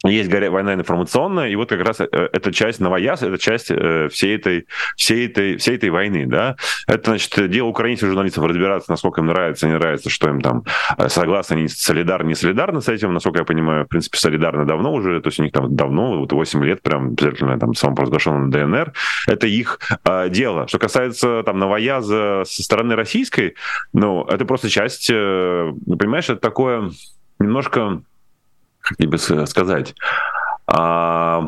[0.06, 0.52] есть горя...
[0.52, 4.68] война информационная, и вот как раз э, эта часть новояз, это часть э, всей этой,
[4.96, 6.56] всей этой, всей этой войны, да.
[6.88, 10.64] Это, значит, дело украинских журналистов разбираться, насколько им нравится, не нравится, что им там
[10.98, 14.94] э, согласны, они солидарны, не солидарны с этим, насколько я понимаю, в принципе, солидарны давно
[14.94, 18.94] уже, то есть у них там давно, вот 8 лет прям обязательно там самопровозглашенный ДНР,
[19.28, 20.68] это их э, дело.
[20.68, 23.56] Что касается там новояза со стороны российской,
[23.94, 26.92] ну, это просто часть, э, понимаешь, это такое
[27.40, 28.02] немножко
[28.86, 29.96] как тебе сказать,
[30.68, 31.48] а,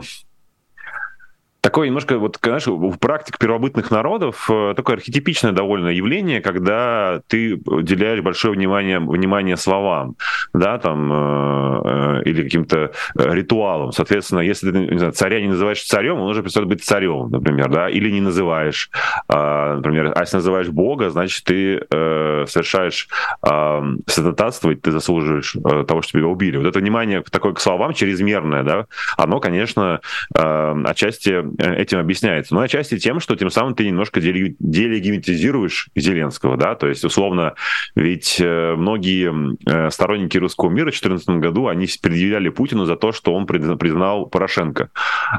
[1.67, 7.59] такое немножко, вот, знаешь, в практике первобытных народов э, такое архетипичное довольно явление, когда ты
[7.65, 10.15] уделяешь большое внимание, внимание словам,
[10.53, 13.91] да, там, э, э или каким-то ритуалам.
[13.91, 17.69] Соответственно, если ты, не знаю, царя не называешь царем, он уже перестает быть царем, например,
[17.69, 18.89] да, или не называешь,
[19.27, 23.09] э, например, а если называешь Бога, значит, ты совершаешь
[23.45, 26.55] э, святотатство, и ты заслуживаешь того, что тебя убили.
[26.55, 28.85] Вот это внимание такое к словам чрезмерное, да,
[29.17, 29.99] оно, конечно,
[30.33, 32.53] отчасти этим объясняется.
[32.53, 37.55] Но отчасти тем, что тем самым ты немножко делегимитизируешь Зеленского, да, то есть условно,
[37.95, 43.11] ведь э, многие э, сторонники русского мира в 2014 году, они предъявляли Путину за то,
[43.11, 44.89] что он признал Порошенко,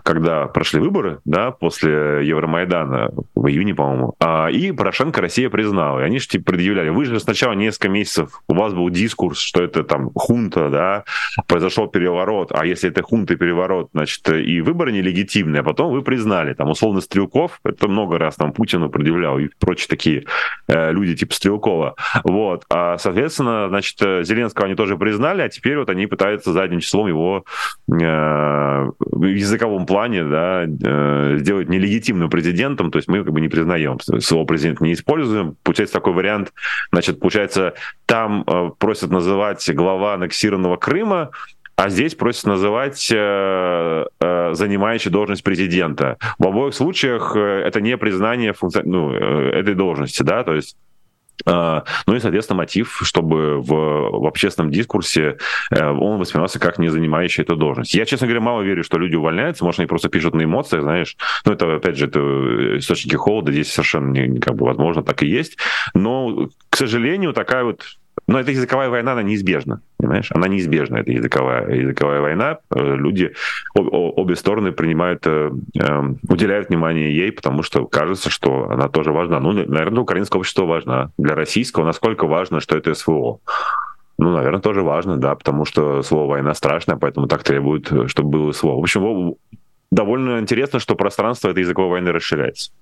[0.05, 6.01] когда прошли выборы, да, после Евромайдана в июне, по-моему, а, и Порошенко Россия признала.
[6.01, 9.63] И они же типа предъявляли, вы же сначала несколько месяцев, у вас был дискурс, что
[9.63, 11.05] это там хунта, да,
[11.47, 16.03] произошел переворот, а если это хунта и переворот, значит, и выборы нелегитимные, а потом вы
[16.03, 16.55] признали.
[16.55, 20.25] Там, условно, Стрелков, это много раз там Путину предъявлял и прочие такие
[20.69, 21.97] э, люди типа Стрелкова.
[22.25, 22.65] Вот.
[22.71, 27.45] А, соответственно, значит, Зеленского они тоже признали, а теперь вот они пытаются задним числом его
[27.89, 33.49] э, в языковом плане да, э, сделать нелегитимным президентом, то есть мы как бы не
[33.49, 35.57] признаем, своего президента не используем.
[35.63, 36.53] Получается такой вариант,
[36.93, 37.75] значит, получается,
[38.07, 41.31] там э, просят называть глава аннексированного Крыма,
[41.79, 46.19] а здесь просят называть э, э, занимающий должность президента.
[46.37, 48.83] В обоих случаях э, это не признание функци...
[48.85, 50.77] ну, э, этой должности, да, то есть
[51.47, 55.39] э, ну и, соответственно, мотив, чтобы в, в общественном дискурсе
[55.71, 57.95] он воспринимался как не занимающий эту должность.
[57.95, 61.17] Я, честно говоря, мало верю, что люди увольняются, может, они просто пишут на эмоциях, знаешь.
[61.45, 62.19] Ну, это, опять же, это
[62.79, 65.59] источники холода, здесь совершенно не как бы возможно, так и есть.
[65.95, 67.85] Но, к сожалению, такая вот
[68.29, 70.31] но эта языковая война, она неизбежна, понимаешь?
[70.33, 72.59] Она неизбежна, эта языковая, языковая война.
[72.71, 73.33] Э, люди,
[73.75, 79.41] обе стороны принимают, э, эм, уделяют внимание ей, потому что кажется, что она тоже важна.
[79.41, 81.11] Ну, наверное, для украинского общества важна.
[81.17, 83.41] Для российского насколько важно, что это СВО?
[84.19, 88.53] Ну, наверное, тоже важно, да, потому что слово «война» страшное, поэтому так требует, чтобы было
[88.53, 88.81] слово.
[88.81, 89.37] В общем,
[89.91, 92.73] довольно интересно, что пространство этой языковой войны расширяется.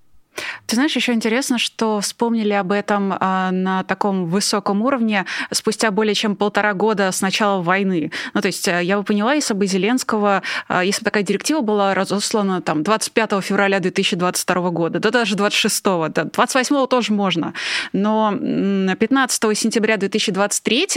[0.67, 6.15] Ты знаешь, еще интересно, что вспомнили об этом а, на таком высоком уровне спустя более
[6.15, 8.11] чем полтора года с начала войны.
[8.35, 11.61] Ну, то есть э, я бы поняла, если бы Зеленского, а, если бы такая директива
[11.61, 17.55] была разослана там 25 февраля 2022 года, да даже 26, да, 28 тоже можно,
[17.93, 20.89] но 15 сентября 2023,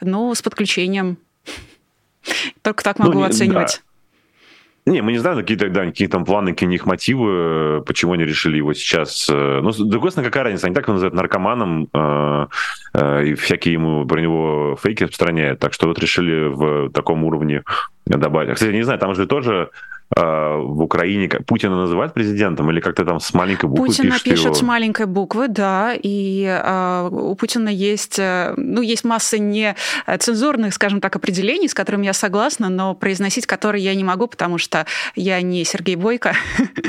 [0.00, 1.18] ну, с подключением.
[2.62, 3.82] Только так могу ну, оценивать.
[4.88, 8.24] Не, мы не знаем, какие тогда какие там планы, какие у них мотивы, почему они
[8.24, 9.28] решили его сейчас.
[9.30, 10.66] Э, ну, с другой стороны, какая разница?
[10.66, 12.46] Они так его называют наркоманом, э,
[12.94, 15.60] э, и всякие ему про него фейки распространяют.
[15.60, 17.64] Так что вот решили в таком уровне
[18.16, 18.54] добавить.
[18.54, 19.70] Кстати, не знаю, там же тоже
[20.16, 24.44] а, в Украине Путина называют президентом или как-то там с маленькой буквы Путина пишет, пишет
[24.46, 24.54] его?
[24.54, 29.76] с маленькой буквы, да, и э, у Путина есть, э, ну, есть масса не
[30.18, 34.56] цензурных, скажем так, определений, с которыми я согласна, но произносить которые я не могу, потому
[34.56, 36.32] что я не Сергей Бойко,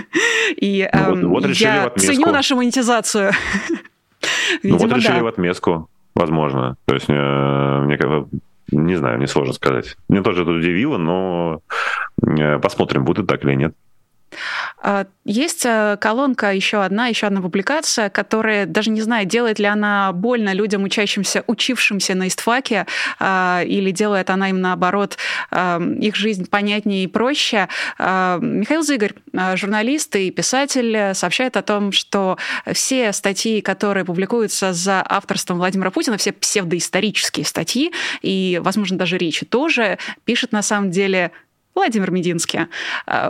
[0.55, 3.33] и ну, вот, вот я ценю нашу монетизацию.
[4.63, 5.23] ну вот решили да.
[5.23, 6.77] в отместку, возможно.
[6.85, 7.97] То есть э, мне
[8.71, 9.95] не знаю, не сложно сказать.
[10.07, 11.61] Мне тоже это удивило, но
[12.21, 13.75] э, посмотрим, будет так или нет.
[14.81, 19.65] А, есть э, колонка, еще одна, еще одна публикация, которая даже не знаю, делает ли
[19.65, 22.85] она больно людям, учащимся, учившимся на истфаке,
[23.19, 25.17] а, или делает она им наоборот
[25.51, 27.67] а, их жизнь понятнее и проще.
[27.97, 29.13] Михаил Зыгорь,
[29.55, 32.37] журналист и писатель, сообщает о том, что
[32.73, 39.45] все статьи, которые публикуются за авторством Владимира Путина, все псевдоисторические статьи, и, возможно, даже речи
[39.45, 41.31] тоже, пишет на самом деле
[41.75, 42.67] Владимир Мединский.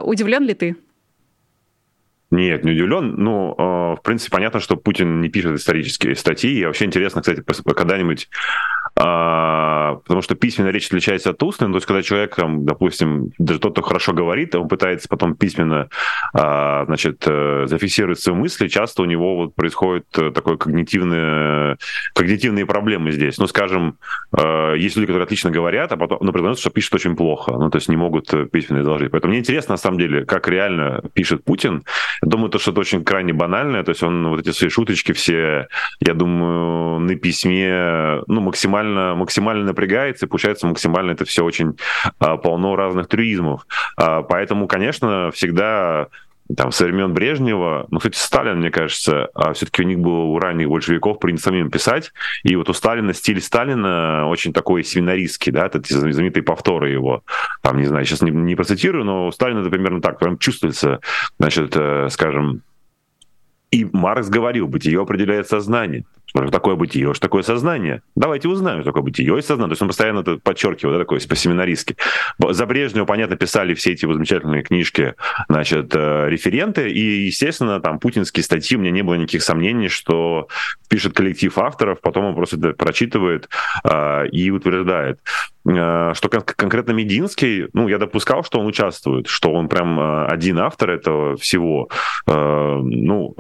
[0.04, 0.76] Удивлен ли ты?
[2.32, 3.16] Нет, не удивлен.
[3.18, 3.62] Ну, э,
[3.96, 6.60] в принципе, понятно, что Путин не пишет исторические статьи.
[6.60, 8.30] И вообще интересно, кстати, когда-нибудь
[8.96, 13.32] а, потому что письменная речь отличается от устной, ну, то есть когда человек, там, допустим,
[13.38, 15.90] даже тот, кто хорошо говорит, он пытается потом письменно,
[16.34, 21.78] а, значит, э, зафиксировать свои мысли, часто у него вот происходит э, такое когнитивное,
[22.14, 23.38] когнитивные проблемы здесь.
[23.38, 23.98] Ну, скажем,
[24.38, 27.70] э, есть люди, которые отлично говорят, а потом, ну, признаются, что пишут очень плохо, ну,
[27.70, 29.12] то есть не могут письменно изложить.
[29.12, 31.84] Поэтому мне интересно, на самом деле, как реально пишет Путин.
[32.22, 35.14] Я думаю, то, что это очень крайне банальное, то есть он вот эти свои шуточки
[35.14, 35.68] все,
[36.02, 41.78] я думаю, на письме, ну, максимально максимально, максимально напрягается, и получается максимально это все очень
[42.20, 43.66] а, полно разных трюизмов.
[43.98, 46.08] А, поэтому, конечно, всегда
[46.56, 50.40] там, со времен Брежнева, ну, кстати, Сталин, мне кажется, а все-таки у них было у
[50.40, 52.12] ранних большевиков принято самим писать,
[52.44, 57.24] и вот у Сталина стиль Сталина очень такой семинаристский, да, это знаменитые повторы его,
[57.62, 61.02] там, не знаю, сейчас не, не процитирую, но у Сталина это примерно так, прям чувствуется,
[61.38, 62.64] значит, э, скажем,
[63.70, 66.04] и Маркс говорил, бытие определяет сознание.
[66.30, 68.04] Что же такое бытие, что такое сознание?
[68.16, 69.70] Давайте узнаем, что такое бытие и сознание.
[69.70, 71.96] То есть он постоянно это подчеркивал, да, такой по-семинаристски.
[72.38, 75.16] За Брежнева, понятно, писали все эти замечательные книжки,
[75.48, 80.48] значит, э, референты, и, естественно, там путинские статьи, у меня не было никаких сомнений, что
[80.88, 83.50] пишет коллектив авторов, потом он просто это прочитывает
[83.84, 85.20] э, и утверждает.
[85.68, 90.26] Э, что кон- конкретно Мединский, ну, я допускал, что он участвует, что он прям э,
[90.28, 91.90] один автор этого всего.
[92.28, 93.34] Ну,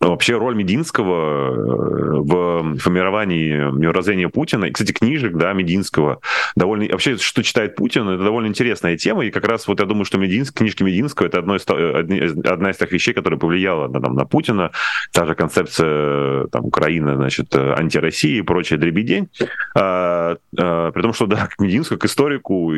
[0.00, 6.20] вообще роль Мединского э, в формировании мировоззрения Путина, и, кстати, книжек, да, Мединского,
[6.56, 10.04] довольно, вообще, что читает Путин, это довольно интересная тема, и как раз вот я думаю,
[10.04, 14.14] что Мединск, книжки Мединского это одно из, одна из тех вещей, которая повлияла на, там,
[14.14, 14.70] на Путина,
[15.12, 19.28] та же концепция там, Украины, значит, антироссии и прочее дребедень,
[19.74, 22.72] а, а, при том, что, да, к Мединскому, к историку,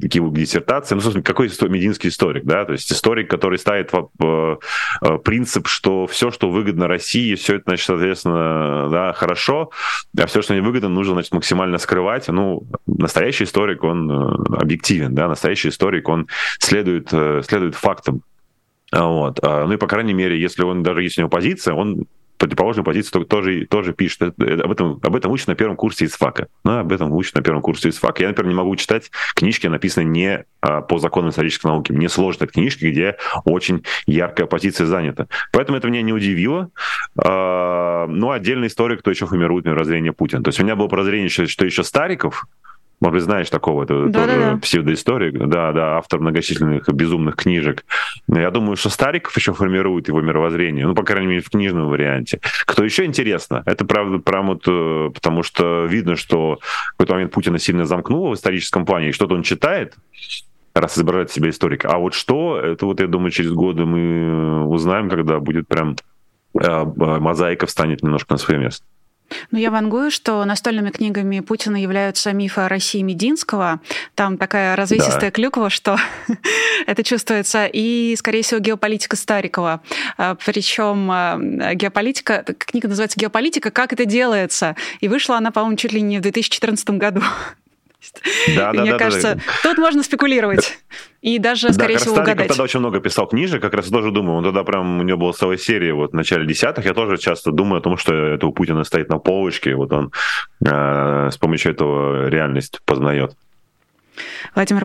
[0.00, 3.92] такие диссертации, ну, собственно, какой Мединский историк, да, то есть историк, который ставит
[5.24, 9.70] принцип, что все, что выгодно России, все это, значит, соответственно, да, хорошо,
[10.18, 12.28] а все, что не выгодно, нужно, значит, максимально скрывать.
[12.28, 18.22] Ну, настоящий историк, он э, объективен, да, настоящий историк, он следует, э, следует фактам.
[18.92, 19.40] Вот.
[19.42, 22.06] А, ну и, по крайней мере, если он, даже если у него позиция, он
[22.38, 24.22] противоположную позицию тоже, тоже пишет.
[24.22, 26.48] Об этом, об этом учат на первом курсе из ФАКа.
[26.64, 28.22] Ну, об этом учат на первом курсе из ФАКа.
[28.22, 31.92] Я, например, не могу читать книжки, написанные не а, по законам исторической науки.
[31.92, 35.28] Мне сложно книжки, где очень яркая позиция занята.
[35.52, 36.70] Поэтому это меня не удивило.
[37.16, 40.42] А, ну, отдельный историк, кто еще формирует мировоззрение Путина.
[40.42, 42.46] То есть у меня было подозрение, что еще Стариков,
[43.00, 44.56] может быть, знаешь такого, это да, тоже да, да.
[44.58, 47.84] псевдоисторик, да, да, автор многочисленных безумных книжек.
[48.28, 52.40] Я думаю, что Стариков еще формирует его мировоззрение, ну, по крайней мере, в книжном варианте.
[52.66, 57.32] Кто еще интересно, это правда, прям вот, э, потому что видно, что в какой-то момент
[57.32, 59.94] Путина сильно замкнуло в историческом плане, и что-то он читает,
[60.74, 61.88] раз изображает себя историка.
[61.88, 65.96] А вот что, это вот, я думаю, через годы мы узнаем, когда будет прям
[66.60, 68.84] э, мозаика встанет немножко на свое место.
[69.50, 73.80] Ну, я вангую, что настольными книгами Путина являются мифы о России Мединского.
[74.14, 75.30] Там такая развесистая да.
[75.30, 75.98] клюква, что
[76.86, 77.66] это чувствуется.
[77.66, 79.80] И, скорее всего, геополитика Старикова.
[80.16, 81.38] А, Причем а,
[81.74, 83.70] геополитика, книга называется «Геополитика.
[83.70, 87.22] Как это делается?» И вышла она, по-моему, чуть ли не в 2014 году.
[88.54, 89.42] Да, да, Мне да, кажется, да, да.
[89.62, 90.78] тут можно спекулировать.
[91.22, 92.48] И даже, скорее да, всего, Стариков угадать.
[92.48, 95.32] тогда очень много писал книжек, как раз тоже думаю, он тогда прям, у него была
[95.32, 98.52] целая серия вот в начале десятых, я тоже часто думаю о том, что это у
[98.52, 100.12] Путина стоит на полочке, вот он
[100.64, 103.36] э, с помощью этого реальность познает.
[104.54, 104.83] Владимир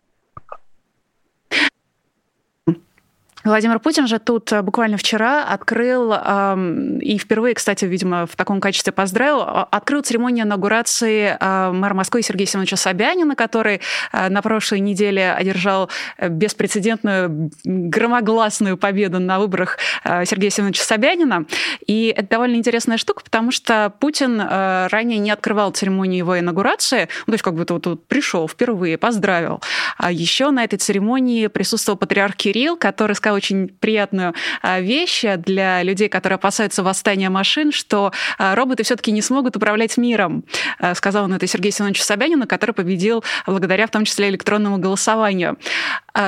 [3.49, 8.93] Владимир Путин же тут э, буквально вчера открыл, и впервые, кстати, видимо, в таком качестве
[8.93, 13.81] поздравил, открыл церемонию инаугурации а, мэра Москвы Сергея Семеновича Собянина, который
[14.11, 21.45] э, на прошлой неделе одержал э, беспрецедентную громогласную победу на выборах Сергея Семеновича Собянина.
[21.87, 27.31] И это довольно интересная штука, потому что Путин ранее не открывал церемонию его инаугурации, ну,
[27.31, 29.61] то есть как бы тут, тут пришел впервые, поздравил.
[29.97, 35.81] А еще на этой церемонии присутствовал патриарх Кирилл, который сказал, очень приятную а, вещь для
[35.81, 40.43] людей, которые опасаются восстания машин, что а, роботы все-таки не смогут управлять миром.
[40.77, 45.57] А, сказал он это Сергей Семенович Собянину, который победил благодаря в том числе электронному голосованию.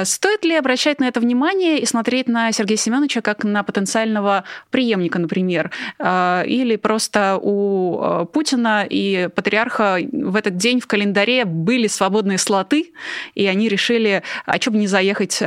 [0.04, 5.20] Стоит ли обращать на это внимание и смотреть на Сергея Семеновича как на потенциального преемника,
[5.20, 5.72] например?
[6.00, 12.94] Или просто у Путина и патриарха в этот день в календаре были свободные слоты,
[13.36, 15.42] и они решили, а что бы не заехать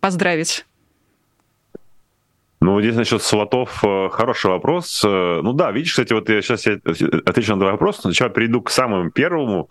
[0.00, 0.64] поздравить?
[2.62, 5.02] Ну, здесь насчет слотов э, хороший вопрос.
[5.04, 6.78] Э, ну да, видишь, кстати, вот я сейчас я
[7.26, 8.02] отвечу на два вопроса.
[8.02, 9.68] Сначала перейду к самому первому.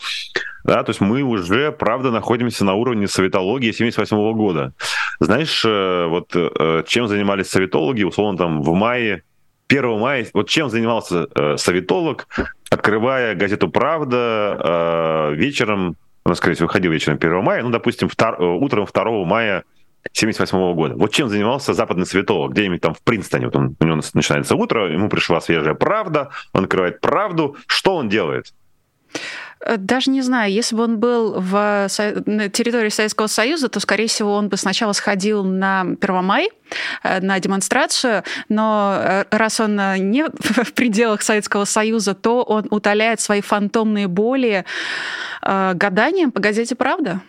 [0.66, 4.74] Да, то есть мы уже, правда, находимся на уровне советологии 78 года.
[5.22, 6.36] Знаешь, э, вот
[6.86, 9.24] чем занимались советологи, условно, там в мае
[9.70, 11.28] 1 мая, вот чем занимался
[11.58, 12.28] советолог,
[12.70, 14.58] открывая газету «Правда»
[15.32, 19.64] э, вечером, ну, скорее всего, выходил вечером 1 мая, ну, допустим, втор, утром 2 мая
[20.12, 20.96] 78 года.
[20.96, 23.46] Вот чем занимался западный светолог, где-нибудь там в Принстоне.
[23.46, 27.56] Вот он, у него начинается утро, ему пришла свежая правда, он открывает правду.
[27.68, 28.54] Что он делает?
[29.66, 31.88] Э, даже не знаю, если бы он был в
[32.26, 36.50] на территории Советского Союза, то, скорее всего, он бы сначала сходил на Первомай,
[37.04, 39.76] э, на демонстрацию, но э, раз он
[40.10, 44.66] не в пределах Советского Союза, то он утоляет свои фантомные боли
[45.42, 47.22] гаданием по газете «Правда».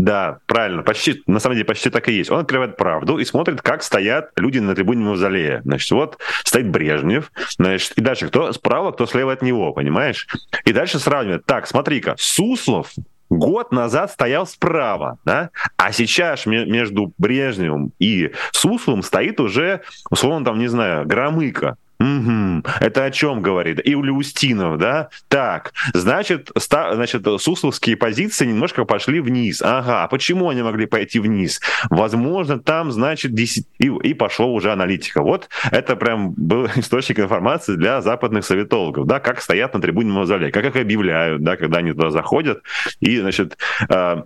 [0.00, 2.30] Да, правильно, почти, на самом деле почти так и есть.
[2.30, 5.60] Он открывает правду и смотрит, как стоят люди на трибуне Мавзолея.
[5.62, 10.26] Значит, вот стоит Брежнев, значит, и дальше кто справа, кто слева от него, понимаешь?
[10.64, 11.44] И дальше сравнивает.
[11.44, 12.94] Так, смотри-ка, Суслов
[13.28, 15.50] год назад стоял справа, да?
[15.76, 21.76] а сейчас между Брежневым и Сусловым стоит уже, условно, там, не знаю, Громыко.
[22.00, 22.62] Угу.
[22.80, 23.80] Это о чем говорит?
[23.86, 25.10] И у Устинов, да?
[25.28, 29.60] Так, значит, ста, значит, сусловские позиции немножко пошли вниз.
[29.62, 31.60] Ага, почему они могли пойти вниз?
[31.90, 33.66] Возможно, там, значит, 10...
[33.78, 35.22] и, и пошло уже аналитика.
[35.22, 40.50] Вот это прям был источник информации для западных советологов, да, как стоят на трибуне Мавзолея,
[40.50, 42.62] как их объявляют, да, когда они туда заходят,
[43.00, 43.58] и, значит,
[43.90, 44.22] э,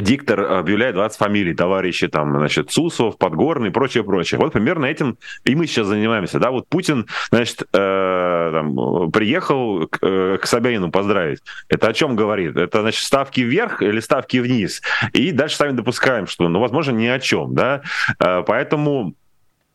[0.00, 4.38] диктор объявляет 20 фамилий, товарищи там, значит, Сусов, Подгорный и прочее, прочее.
[4.38, 9.98] Вот примерно этим и мы сейчас занимаемся, да, вот Путин, значит, э, там, приехал к,
[10.02, 11.40] э, к Собянину поздравить.
[11.68, 12.56] Это о чем говорит?
[12.56, 14.82] Это, значит, ставки вверх или ставки вниз?
[15.12, 17.82] И дальше сами допускаем, что, ну, возможно, ни о чем, да,
[18.18, 19.14] э, поэтому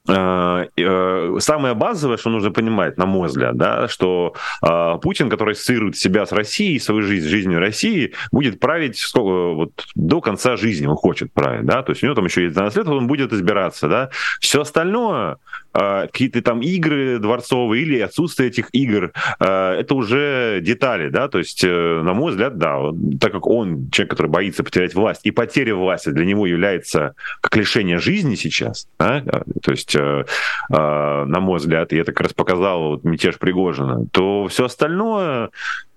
[0.07, 4.33] самое базовое, что нужно понимать, на мой взгляд, да, что
[4.63, 9.85] э, Путин, который ассоциирует себя с Россией, свою жизнь, жизнью России, будет править сколько, вот,
[9.95, 12.77] до конца жизни, он хочет править, да, то есть у него там еще есть 12
[12.77, 14.09] лет, он будет избираться, да.
[14.39, 15.37] Все остальное,
[15.73, 22.13] какие-то там игры дворцовые или отсутствие этих игр, это уже детали, да, то есть, на
[22.13, 22.79] мой взгляд, да,
[23.19, 27.55] так как он человек, который боится потерять власть, и потеря власти для него является как
[27.55, 29.21] лишение жизни сейчас, да,
[29.61, 30.25] то есть э,
[30.69, 35.49] э, на мой взгляд, и это как раз показало вот мятеж Пригожина, то все остальное,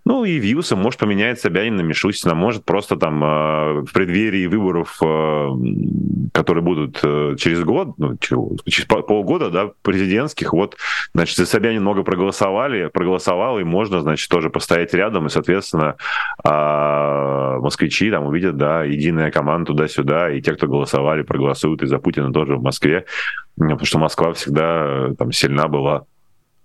[0.04, 5.48] ну и Вьюса может поменять Собянина, Мишустина, может просто там э, в преддверии выборов, э,
[6.32, 10.76] которые будут э, через год, ну, через полгода, да, президентских, вот,
[11.14, 15.96] значит, за Собянин много проголосовали, проголосовал, и можно, значит, тоже постоять рядом, и, соответственно,
[16.44, 22.32] москвичи там увидят, да, единая команда туда-сюда, и те, кто голосовали, проголосуют и за Путина
[22.32, 23.06] тоже в Москве,
[23.56, 26.04] потому что Москва всегда там сильна была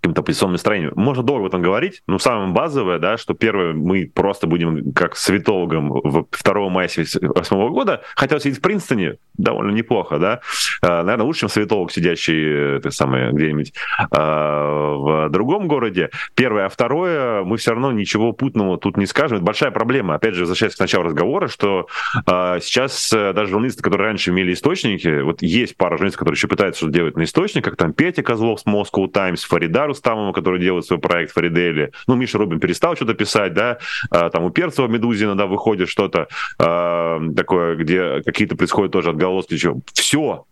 [0.01, 0.93] каким-то оппозиционным настроением.
[0.95, 5.15] Можно долго об этом говорить, но самое базовое, да, что первое, мы просто будем как
[5.15, 6.23] светологом 2
[6.69, 10.41] мая 1978 года, хотел сидеть в Принстоне, довольно неплохо, да.
[10.81, 13.73] Наверное, лучше, чем советолог, сидящий, ты самое, где-нибудь
[14.11, 16.09] в другом городе.
[16.35, 16.65] Первое.
[16.65, 19.37] А второе, мы все равно ничего путного тут не скажем.
[19.37, 20.15] Это большая проблема.
[20.15, 21.87] Опять же, возвращаясь к началу разговора, что
[22.25, 26.93] сейчас даже журналисты, которые раньше имели источники, вот есть пара журналистов, которые еще пытаются что-то
[26.93, 31.31] делать на источниках, там Петя Козлов с Moscow Times, Фарида Рустамова, который делает свой проект
[31.33, 33.77] Фаридели, ну, Миша Рубин перестал что-то писать, да,
[34.09, 36.27] там у Перцева Медузина, да, выходит что-то
[36.57, 39.79] такое, где какие-то происходят тоже отголоски, чего.
[39.93, 40.45] Все.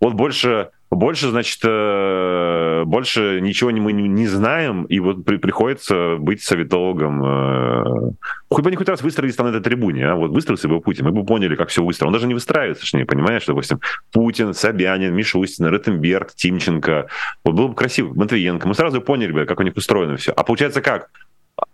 [0.00, 6.42] Вот больше больше, значит, э, больше ничего мы не знаем, и вот при, приходится быть
[6.42, 7.24] советологом.
[7.24, 8.12] Э.
[8.50, 11.06] Хоть бы они хоть раз выстроились там на этой трибуне, а вот выстроился бы Путин,
[11.06, 12.08] мы бы поняли, как все выстроено.
[12.08, 13.80] Он даже не выстраивается, точнее, понимаешь, допустим,
[14.12, 17.06] Путин, Собянин, Мишустин, Ротенберг, Тимченко.
[17.42, 18.68] Вот было бы красиво, Матвиенко.
[18.68, 20.32] Мы сразу поняли бы, как у них устроено все.
[20.32, 21.08] А получается как?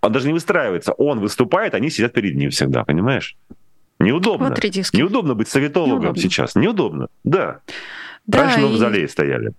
[0.00, 0.92] Он даже не выстраивается.
[0.92, 3.36] Он выступает, они сидят перед ним всегда, понимаешь?
[3.98, 4.50] Неудобно.
[4.50, 6.22] Вот Неудобно быть советологом Неудобно.
[6.22, 6.54] сейчас.
[6.54, 7.08] Неудобно.
[7.24, 7.60] Да.
[8.26, 8.62] да Раньше и...
[8.62, 9.52] мы в зале стояли.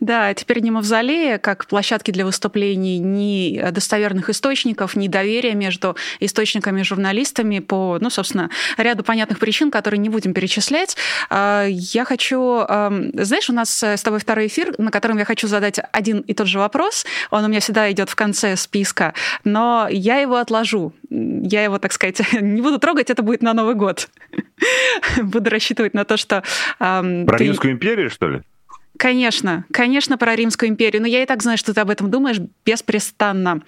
[0.00, 6.80] Да, теперь не мавзолея, как площадки для выступлений, ни достоверных источников, ни доверия между источниками
[6.80, 10.96] и журналистами по, ну, собственно, ряду понятных причин, которые не будем перечислять.
[11.30, 12.64] А, я хочу...
[12.64, 16.46] Знаешь, у нас с тобой второй эфир, на котором я хочу задать один и тот
[16.46, 17.06] же вопрос.
[17.30, 20.92] Он у меня всегда идет в конце списка, но я его отложу.
[21.10, 24.08] Я его, так сказать, не буду трогать, это будет на Новый год.
[25.22, 26.42] Буду рассчитывать на то, что...
[26.78, 27.44] Про ты...
[27.44, 28.42] Римскую империю, что ли?
[28.98, 31.02] Конечно, конечно, про Римскую империю.
[31.02, 33.62] Но я и так знаю, что ты об этом думаешь беспрестанно.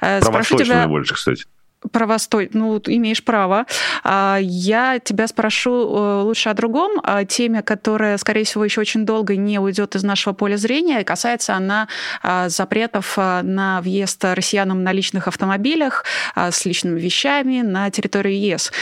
[0.00, 0.86] Э, про Спрошу тебя...
[0.88, 1.44] больше, кстати
[1.92, 3.66] про Восток, ну, имеешь право.
[4.04, 9.06] А, я тебя спрошу э, лучше о другом, о теме, которая, скорее всего, еще очень
[9.06, 11.02] долго не уйдет из нашего поля зрения.
[11.04, 11.88] Касается она
[12.22, 16.04] а, запретов а, на въезд россиянам на личных автомобилях
[16.36, 18.72] с личными вещами на территорию ЕС.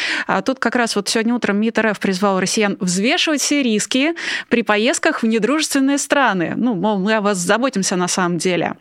[0.44, 4.14] Тут как раз вот сегодня утром МИД РФ призвал россиян взвешивать все риски
[4.48, 6.54] при поездках в недружественные страны.
[6.56, 8.74] Ну, мол, мы о вас заботимся на самом деле.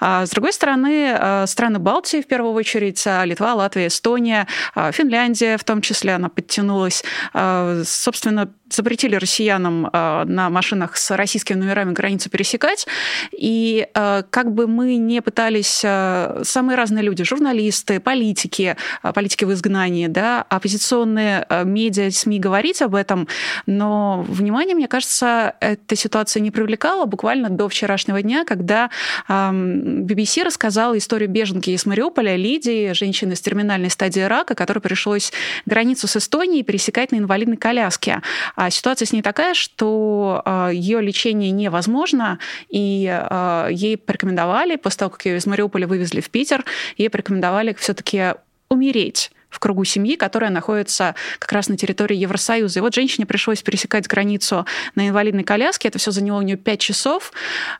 [0.00, 5.80] С другой стороны, страны Балтии, в первую очередь, Литва, Латвия, Эстония, а, Финляндия в том
[5.80, 7.02] числе, она подтянулась.
[7.32, 12.86] А, собственно, запретили россиянам а, на машинах с российскими номерами границу пересекать.
[13.32, 18.76] И как бы мы не пытались, самые разные люди, журналисты, политики,
[19.14, 23.28] политики в изгнании, да, оппозиционные медиа, СМИ говорить об этом,
[23.66, 28.90] но внимание, мне кажется, эта ситуация не привлекала буквально до вчерашнего дня, когда
[29.28, 35.32] BBC рассказала историю беженки из Мариуполя, Лидии, женщины с терминальной стадии рака, которой пришлось
[35.64, 38.20] границу с Эстонией пересекать на инвалидной коляске.
[38.56, 44.98] А ситуация с ней такая, что а, ее лечение невозможно, и а, ей порекомендовали, после
[44.98, 46.64] того, как ее из Мариуполя вывезли в Питер,
[46.96, 48.34] ей порекомендовали все-таки
[48.68, 52.80] умереть в кругу семьи, которая находится как раз на территории Евросоюза.
[52.80, 55.88] И вот женщине пришлось пересекать границу на инвалидной коляске.
[55.88, 57.32] Это все заняло у нее 5 часов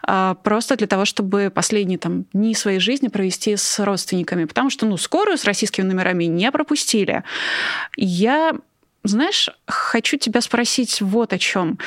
[0.03, 4.45] а, просто для того, чтобы последние там, дни своей жизни провести с родственниками.
[4.45, 7.25] Потому что ну, скорую с российскими номерами не пропустили.
[7.97, 8.55] Я
[9.03, 11.79] знаешь, хочу тебя спросить вот о чем.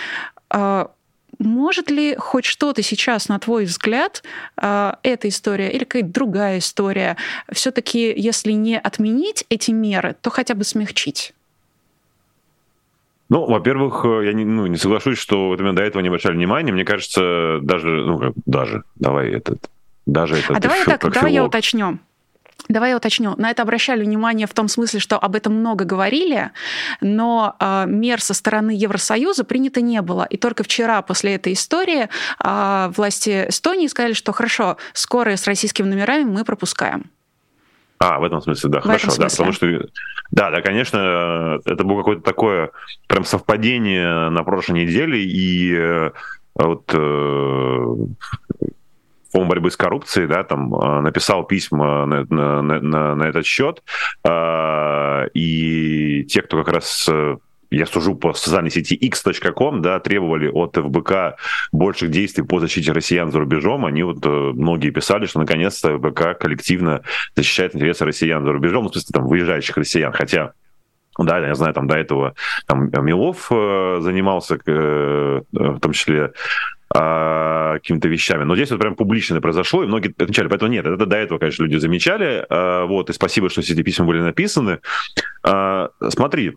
[1.40, 4.24] А, может ли хоть что-то сейчас, на твой взгляд,
[4.56, 7.18] а, эта история или какая-то другая история,
[7.52, 11.34] все-таки, если не отменить эти меры, то хотя бы смягчить?
[13.30, 16.72] Ну, во-первых, я не, ну, не соглашусь, что вот именно до этого не обращали внимания.
[16.72, 19.70] Мне кажется, даже, ну, даже, давай этот,
[20.06, 20.54] даже это.
[20.54, 22.00] А давай так, давай я уточню.
[22.70, 23.34] Давай я уточню.
[23.38, 26.52] На это обращали внимание в том смысле, что об этом много говорили,
[27.00, 30.26] но э, мер со стороны Евросоюза принято не было.
[30.30, 32.10] И только вчера после этой истории
[32.44, 37.10] э, власти Эстонии сказали, что хорошо, скорые с российскими номерами мы пропускаем.
[38.00, 39.24] А, в этом смысле, да, в хорошо, смысле.
[39.24, 39.90] да, потому что,
[40.32, 42.72] да, да, конечно, это было какое-то такое
[43.08, 46.12] прям совпадение на прошлой неделе, и э,
[46.54, 47.96] вот э,
[49.32, 53.84] фонд борьбы с коррупцией, да, там э, написал письма на, на, на, на этот счет,
[54.24, 57.38] э, и те, кто как раз э,
[57.70, 61.38] я сужу по социальной сети x.com, да, требовали от ФБК
[61.72, 63.86] больших действий по защите россиян за рубежом.
[63.86, 67.02] Они вот многие писали, что наконец-то ФБК коллективно
[67.36, 70.14] защищает интересы россиян за рубежом, ну, в смысле, там, выезжающих россиян.
[70.14, 70.54] Хотя
[71.18, 72.36] да, я знаю, там до этого
[72.68, 76.34] там, Милов э, занимался, э, в том числе
[76.94, 78.44] а, какими-то вещами.
[78.44, 80.48] Но здесь вот прям публично произошло, и многие отмечали.
[80.48, 82.46] Поэтому нет, это до этого, конечно, люди замечали.
[82.50, 84.80] А, вот, и спасибо, что все эти письма были написаны.
[85.44, 86.56] А, смотри,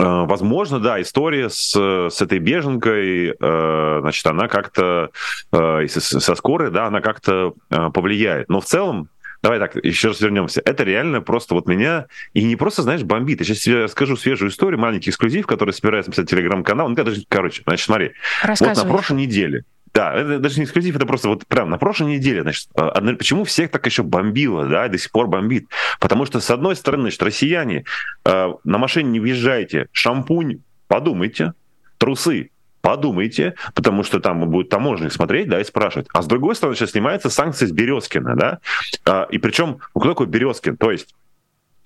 [0.00, 5.10] Возможно, да, история с, с этой беженкой, значит, она как-то,
[5.50, 7.54] со скорой, да, она как-то
[7.92, 8.48] повлияет.
[8.48, 9.08] Но в целом,
[9.42, 10.60] давай так, еще раз вернемся.
[10.64, 13.40] Это реально просто вот меня, и не просто, знаешь, бомбит.
[13.40, 16.88] Я сейчас тебе расскажу свежую историю, маленький эксклюзив, который собирается написать телеграм-канал.
[16.88, 18.12] Ну, даже, короче, значит, смотри.
[18.60, 19.64] Вот на прошлой неделе,
[19.94, 23.44] да, это даже не эксклюзив, это просто вот прям на прошлой неделе, значит, а, почему
[23.44, 25.66] всех так еще бомбило, да, и до сих пор бомбит?
[25.98, 27.84] Потому что, с одной стороны, значит, россияне,
[28.24, 31.54] э, на машине не въезжайте, шампунь, подумайте,
[31.98, 32.50] трусы,
[32.88, 36.08] подумайте, потому что там будет таможенник смотреть, да, и спрашивать.
[36.14, 38.58] А с другой стороны, сейчас снимается санкции с Березкина, да,
[39.04, 40.78] а, и причем, ну, кто такой Березкин?
[40.78, 41.14] То есть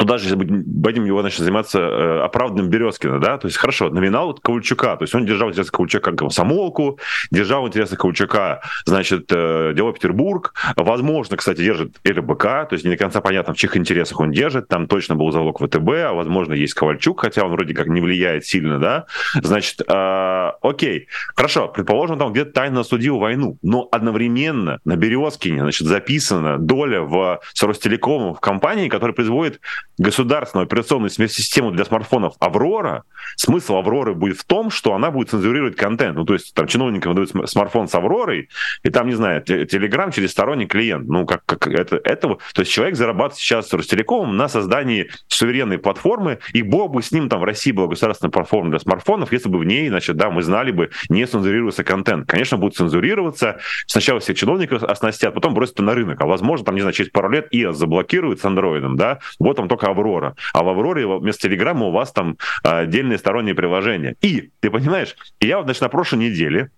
[0.02, 4.34] ну, даже если будем его значит, заниматься э, оправданным Березкина, да, то есть хорошо, номинал
[4.34, 6.98] Ковальчука, то есть он держал интересы Ковальчука как комсомолку,
[7.30, 12.96] держал интересы Ковальчука, значит, э, дело Петербург, возможно, кстати, держит РБК, то есть не до
[12.96, 16.74] конца понятно, в чьих интересах он держит, там точно был залог ВТБ, а возможно, есть
[16.74, 22.32] Ковальчук, хотя он вроде как не влияет сильно, да, значит, э, окей, хорошо, предположим, там
[22.32, 28.40] где-то тайно судил войну, но одновременно на Березкине, значит, записана доля в с Ростелекомом в
[28.40, 29.60] компании, которая производит
[29.98, 33.04] государственную операционную систему для смартфонов Аврора,
[33.36, 36.16] смысл Авроры будет в том, что она будет цензурировать контент.
[36.16, 38.48] Ну, то есть там чиновникам дают смартфон с Авророй,
[38.82, 41.08] и там, не знаю, Телеграм через сторонний клиент.
[41.08, 42.38] Ну, как, как это, этого.
[42.54, 47.12] То есть человек зарабатывает сейчас с Ростелекомом на создании суверенной платформы, и бог бы с
[47.12, 50.30] ним там в России была государственная платформа для смартфонов, если бы в ней, значит, да,
[50.30, 52.28] мы знали бы, не цензурировался контент.
[52.28, 53.60] Конечно, будет цензурироваться.
[53.86, 56.20] Сначала все чиновников оснастят, потом бросят на рынок.
[56.20, 59.68] А возможно, там, не знаю, через пару лет iOS заблокируют с андроидом, да, вот там
[59.68, 60.34] только Аврора.
[60.52, 64.16] А в Авроре вместо Телеграма у вас там а, отдельные сторонние приложения.
[64.20, 66.70] И, ты понимаешь, я вот, значит, на прошлой неделе,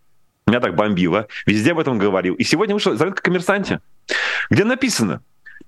[0.46, 2.34] меня так бомбило, везде об этом говорил.
[2.34, 3.80] И сегодня вышла заметка коммерсанте,
[4.50, 5.22] где написано,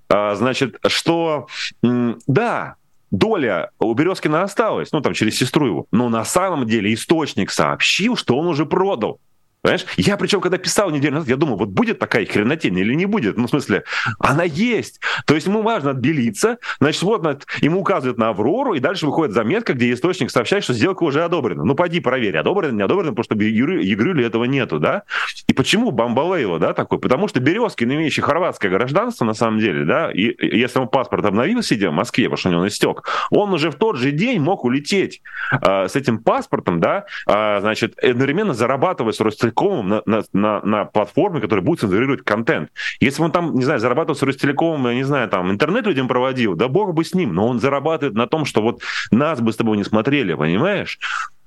[0.08, 1.48] а, значит, что
[1.82, 2.76] да,
[3.10, 8.16] доля у Березкина осталась, ну там через сестру его, но на самом деле источник сообщил,
[8.16, 9.20] что он уже продал.
[9.66, 9.86] Понимаешь?
[9.96, 13.36] Я причем, когда писал неделю назад, я думал, вот будет такая хренотень или не будет.
[13.36, 13.82] Ну, в смысле,
[14.20, 15.00] она есть.
[15.26, 19.72] То есть ему важно отбелиться, значит, вот ему указывают на Аврору, и дальше выходит заметка,
[19.72, 21.64] где источник сообщает, что сделка уже одобрена.
[21.64, 25.02] Ну, пойди проверь, одобрена, не одобрена, потому что Юры, этого нету, да?
[25.48, 27.00] И почему Бамбалеева, да, такой?
[27.00, 31.60] Потому что Березкин, имеющий хорватское гражданство, на самом деле, да, и если он паспорт обновил,
[31.64, 34.64] сидя в Москве, потому что у него истек, он уже в тот же день мог
[34.64, 35.22] улететь
[35.60, 39.20] э, с этим паспортом, да, э, значит, одновременно зарабатывая с
[39.56, 42.70] Ростелекомом на, на, на, на платформе, которая будет цензурировать контент.
[43.00, 46.54] Если он там, не знаю, зарабатывал с Ростелекомом, я не знаю, там, интернет людям проводил,
[46.54, 49.56] да бог бы с ним, но он зарабатывает на том, что вот нас бы с
[49.56, 50.98] тобой не смотрели, понимаешь?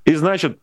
[0.06, 0.60] И значит,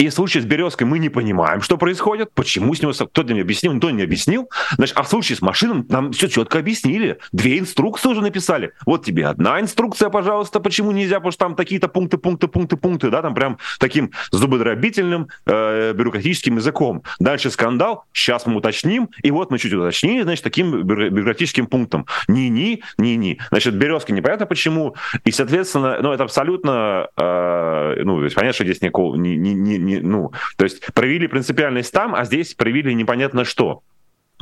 [0.00, 3.42] и в случае с Березкой мы не понимаем, что происходит, почему с него кто-то не
[3.42, 4.48] объяснил, никто не объяснил.
[4.76, 7.18] Значит, а в случае с машиной нам все четко объяснили.
[7.32, 8.72] Две инструкции уже написали.
[8.86, 13.10] Вот тебе одна инструкция, пожалуйста, почему нельзя, потому что там такие-то пункты, пункты, пункты, пункты,
[13.10, 17.02] да, там прям таким зубодробительным э, бюрократическим языком.
[17.18, 22.06] Дальше скандал, сейчас мы уточним, и вот мы чуть уточнили, значит, таким бюрократическим пунктом.
[22.26, 23.38] Ни-ни, ни-ни.
[23.50, 24.96] Значит, Березка непонятно почему,
[25.26, 30.00] и, соответственно, ну, это абсолютно, э, ну, понятно, что здесь никакого, ни, ни, ни, не,
[30.00, 33.82] ну, то есть проявили принципиальность там, а здесь проявили непонятно что.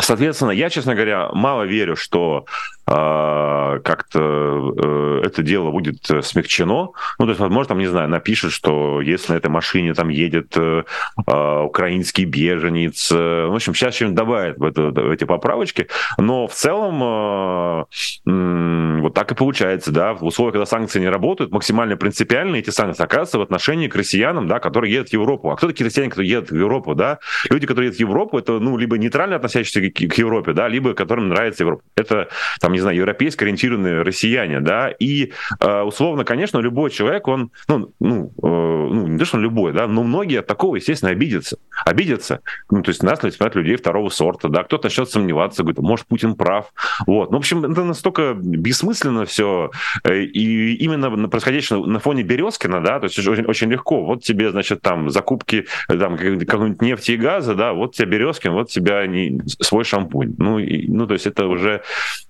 [0.01, 2.47] Соответственно, я, честно говоря, мало верю, что
[2.87, 6.93] э, как-то э, это дело будет смягчено.
[7.19, 10.57] Ну, то есть, возможно, там, не знаю, напишет, что если на этой машине там едет
[10.57, 10.85] э,
[11.27, 13.11] э, украинский беженец.
[13.11, 15.89] Э, в общем, сейчас что-нибудь добавят в, это, в эти поправочки.
[16.17, 17.85] Но в целом э,
[18.27, 22.71] э, вот так и получается, да, в условиях, когда санкции не работают, максимально принципиально эти
[22.71, 25.51] санкции оказываются в отношении к россиянам, да, которые едут в Европу.
[25.51, 27.19] А кто такие россияне, которые едут в Европу, да?
[27.51, 31.29] Люди, которые едут в Европу, это, ну, либо нейтрально относящиеся к Европе, да, либо которым
[31.29, 31.83] нравится Европа.
[31.97, 32.29] Это,
[32.61, 37.93] там, не знаю, европейско ориентированные россияне, да, и э, условно, конечно, любой человек, он, ну,
[38.01, 41.59] ну, э, ну, не то, что он любой, да, но многие от такого, естественно, обидятся.
[41.85, 46.07] Обидятся, ну, то есть нас смотрят людей второго сорта, да, кто-то начнет сомневаться, говорит, может,
[46.07, 46.73] Путин прав,
[47.07, 47.31] вот.
[47.31, 49.71] Ну, в общем, это настолько бессмысленно все,
[50.05, 54.51] э, и именно происходящее на фоне Березкина, да, то есть очень, очень легко, вот тебе,
[54.51, 59.41] значит, там, закупки, там, какой-нибудь нефти и газа, да, вот тебе Березкин, вот тебя не,
[59.61, 60.35] свой шампунь.
[60.39, 61.83] Ну, и, ну, то есть это уже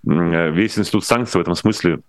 [0.02, 2.00] весь институт санкций в этом смысле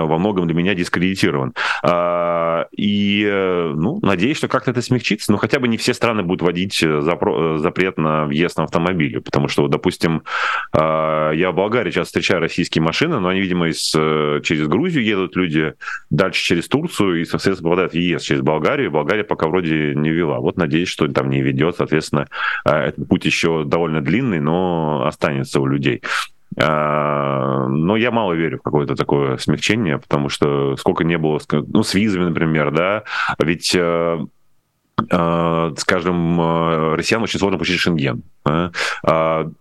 [0.00, 1.54] во многом для меня дискредитирован.
[1.82, 6.22] А, и, э, ну, надеюсь, что как-то это смягчится, но хотя бы не все страны
[6.22, 10.22] будут вводить э, запрет на въезд на автомобиле, потому что, допустим,
[10.72, 15.36] а, я в Болгарии сейчас встречаю российские машины, но они, видимо, из, через Грузию едут
[15.36, 15.74] люди,
[16.10, 20.38] дальше через Турцию, и, соответственно, попадают в ЕС через Болгарию, Болгария пока вроде не вела.
[20.38, 22.28] Вот надеюсь, что там не ведет, соответственно,
[22.64, 26.02] этот путь еще довольно длинный, но останется у людей.
[26.60, 31.82] А, но я мало верю в какое-то такое смягчение, потому что сколько не было, ну,
[31.82, 33.04] с визами, например, да,
[33.38, 34.18] ведь э,
[35.10, 38.22] э, с каждым э, россиянам очень сложно получить шенген,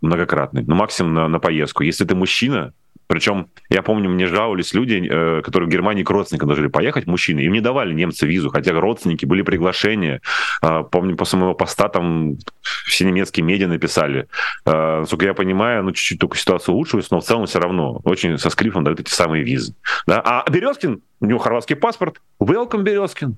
[0.02, 1.84] многократный, но максимум на, на поездку.
[1.84, 2.74] Если ты мужчина,
[3.12, 7.42] Причем, я помню, мне жаловались люди, э, которые в Германии к родственникам должны поехать, мужчины.
[7.42, 10.22] Им не давали немцы визу, хотя родственники, были приглашения.
[10.64, 14.30] Э, помню, после моего поста там все немецкие медиа написали.
[14.66, 18.38] Э, насколько я понимаю, ну, чуть-чуть только ситуация улучшилась, но в целом все равно очень
[18.38, 19.76] со скрипом дают эти самые визы.
[20.08, 20.22] Да?
[20.24, 22.22] А Березкин, у него хорватский паспорт.
[22.40, 23.36] Welcome, Березкин.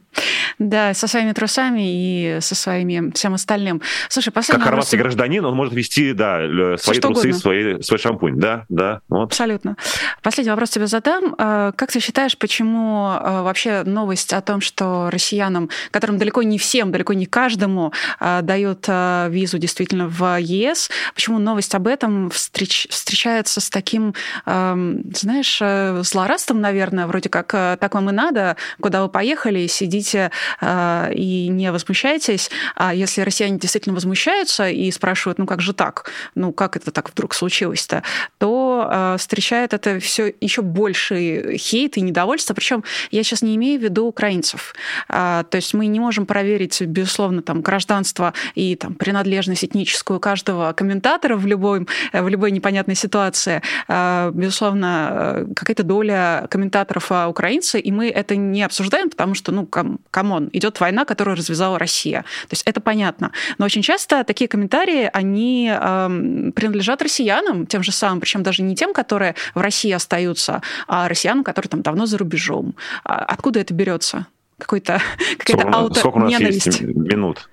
[0.58, 3.82] Да, со своими трусами и со своими всем остальным.
[4.08, 5.14] Слушай, последний Как хорватский вопрос...
[5.14, 6.38] гражданин, он может вести, да,
[6.76, 9.00] свои Все, трусы, свои, свой шампунь, да, да.
[9.08, 9.24] Вот.
[9.24, 9.76] Абсолютно.
[10.22, 11.34] Последний вопрос тебе задам.
[11.38, 16.58] А, как ты считаешь, почему а, вообще новость о том, что россиянам, которым далеко не
[16.58, 22.86] всем, далеко не каждому дают визу действительно в ЕС, почему новость об этом встреч...
[22.90, 29.08] встречается с таким, знаешь, э, злорадством, наверное, вроде как так вам и надо, куда вы
[29.08, 30.30] поехали, сидите
[30.62, 32.50] и не возмущайтесь.
[32.74, 37.10] А если россияне действительно возмущаются и спрашивают, ну как же так, ну как это так
[37.10, 38.02] вдруг случилось-то,
[38.38, 42.54] то а, встречает это все еще больше хейт и недовольство.
[42.54, 44.74] Причем я сейчас не имею в виду украинцев.
[45.08, 50.72] А, то есть мы не можем проверить, безусловно, там гражданство и там принадлежность этническую каждого
[50.72, 53.62] комментатора в любой, в любой непонятной ситуации.
[53.88, 60.35] Безусловно, какая-то доля комментаторов украинцы, и мы это не обсуждаем, потому что, ну, come on,
[60.35, 62.22] come on, идет война, которую развязала Россия.
[62.22, 63.32] То есть это понятно.
[63.58, 68.74] Но очень часто такие комментарии, они э, принадлежат россиянам, тем же самым, причем даже не
[68.74, 72.74] тем, которые в России остаются, а россиянам, которые там давно за рубежом.
[73.04, 74.26] А откуда это берется?
[74.58, 75.00] Какой-то,
[75.38, 76.66] какая-то ауто Сколько у нас ненависть.
[76.66, 77.48] есть минут?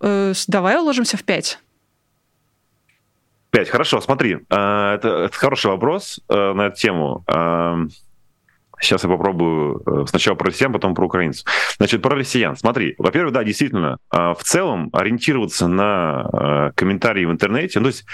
[0.00, 1.58] Э, давай уложимся в пять.
[3.50, 7.24] Пять, хорошо, смотри, э, это, это хороший вопрос э, на эту тему.
[8.80, 11.44] Сейчас я попробую э, сначала про россиян, потом про украинцев.
[11.78, 12.56] Значит, про россиян.
[12.56, 17.88] Смотри, во-первых, да, действительно, а, в целом ориентироваться на э, комментарии в интернете, ну, то
[17.88, 18.04] есть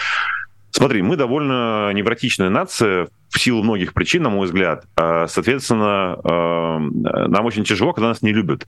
[0.77, 4.85] Смотри, мы довольно невротичная нация в силу многих причин, на мой взгляд.
[4.97, 8.67] Соответственно, э, нам очень тяжело, когда нас не любят.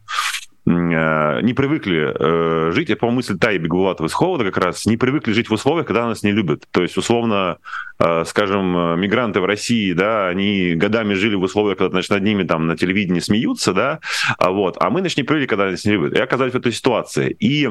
[0.69, 4.97] Э, не привыкли э, жить, это, по-моему, мысль Таи Бегулатова из Холода как раз, не
[4.97, 6.65] привыкли жить в условиях, когда нас не любят.
[6.73, 7.59] То есть, условно,
[8.01, 12.43] э, скажем, мигранты в России, да, они годами жили в условиях, когда, значит, над ними
[12.43, 14.01] там на телевидении смеются, да,
[14.39, 16.15] а вот, а мы, значит, не привыкли, когда нас не любят.
[16.15, 17.31] И оказались в этой ситуации.
[17.39, 17.71] И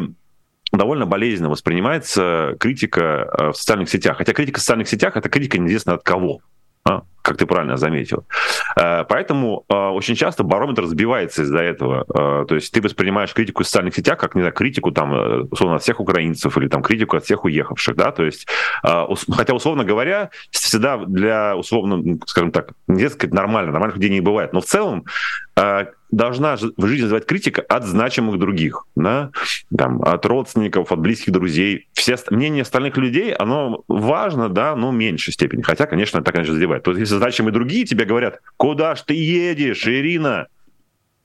[0.72, 4.18] довольно болезненно воспринимается критика в социальных сетях.
[4.18, 6.42] Хотя критика в социальных сетях— это критика неизвестно от кого?
[7.26, 8.26] Как ты правильно заметил.
[8.80, 12.06] Э, поэтому э, очень часто барометр сбивается из-за этого.
[12.08, 15.78] Э, то есть ты воспринимаешь критику в социальных сетях как, не знаю, критику там, условно,
[15.78, 18.48] от всех украинцев или там критику от всех уехавших, да, то есть,
[18.84, 24.22] хотя, условно говоря, всегда для, условно, ну, скажем так, нельзя сказать нормально, нормальных людей не
[24.22, 25.06] бывает, но в целом
[26.16, 29.32] должна в жизни называть критика от значимых других, да?
[29.78, 31.88] там, от родственников, от близких друзей.
[31.94, 35.62] Все, мнение остальных людей, оно важно, да, но в меньшей степени.
[35.62, 36.84] Хотя, конечно, это, конечно, задевает.
[36.84, 40.48] То есть, если значимые другие тебе говорят, куда ж ты едешь, Ирина?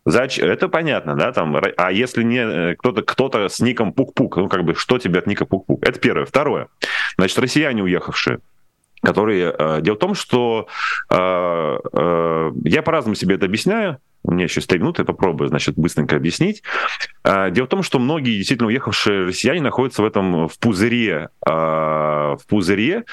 [0.06, 0.48] Зачем?
[0.48, 4.64] Это понятно, да, там, а если не э, кто-то кто с ником Пук-Пук, ну, как
[4.64, 5.86] бы, что тебе от ника Пук-Пук?
[5.86, 6.24] Это первое.
[6.24, 6.68] Второе.
[7.16, 8.40] Значит, россияне уехавшие,
[9.02, 9.54] которые...
[9.56, 10.66] Э, дело в том, что
[11.10, 15.76] э, э, я по-разному себе это объясняю, у меня еще 3 минуты, я попробую, значит,
[15.76, 16.62] быстренько объяснить.
[17.22, 22.36] А, дело в том, что многие действительно уехавшие россияне находятся в этом в пузыре, а,
[22.36, 23.04] в пузыре,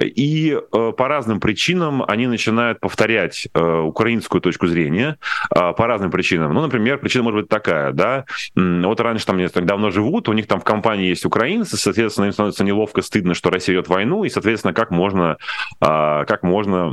[0.00, 5.18] и а, по разным причинам они начинают повторять украинскую точку зрения
[5.50, 6.52] по разным причинам.
[6.52, 10.46] Ну, например, причина может быть такая, да, вот раньше там так давно живут, у них
[10.46, 14.28] там в компании есть украинцы, соответственно, им становится неловко, стыдно, что Россия идет войну, и,
[14.28, 15.36] соответственно, как можно,
[15.80, 16.92] как можно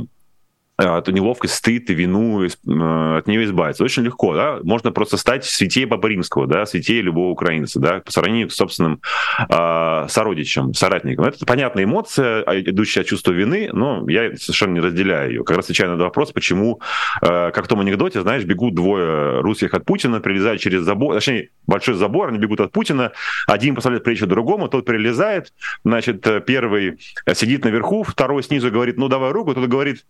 [0.76, 2.48] эту неловкость, стыд и вину, э,
[3.18, 3.84] от нее избавиться.
[3.84, 8.10] Очень легко, да, можно просто стать святее Папы Римского, да, святее любого украинца, да, по
[8.10, 9.00] сравнению с собственным
[9.48, 11.26] э, сородичем, соратником.
[11.26, 15.44] Это понятная эмоция, а, идущая от чувства вины, но я совершенно не разделяю ее.
[15.44, 16.80] Как раз отвечаю на вопрос, почему,
[17.22, 21.50] э, как в том анекдоте, знаешь, бегут двое русских от Путина, прилезают через забор, точнее,
[21.68, 23.12] большой забор, они бегут от Путина,
[23.46, 25.52] один поставляет плечи другому, тот прилезает,
[25.84, 26.98] значит, первый
[27.34, 30.04] сидит наверху, второй снизу говорит, ну, давай руку, тот говорит,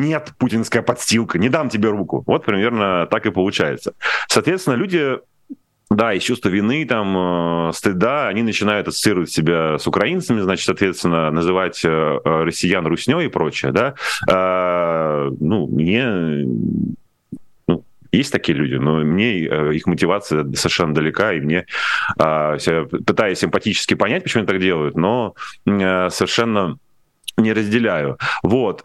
[0.00, 2.22] нет, путинская подстилка, не дам тебе руку.
[2.26, 3.94] Вот примерно так и получается.
[4.28, 5.18] Соответственно, люди
[5.90, 11.30] да, из чувства вины, там, э, стыда, они начинают ассоциировать себя с украинцами, значит, соответственно,
[11.30, 13.94] называть э, э россиян русней и прочее, да.
[14.28, 16.46] Э, ну, мне
[17.68, 21.66] ну, есть такие люди, но мне э, их мотивация совершенно далека, и мне
[22.18, 22.56] э,
[23.06, 25.34] пытаюсь эмпатически понять, почему они так делают, но
[25.66, 26.78] э, совершенно
[27.36, 28.18] не разделяю.
[28.42, 28.82] Вот.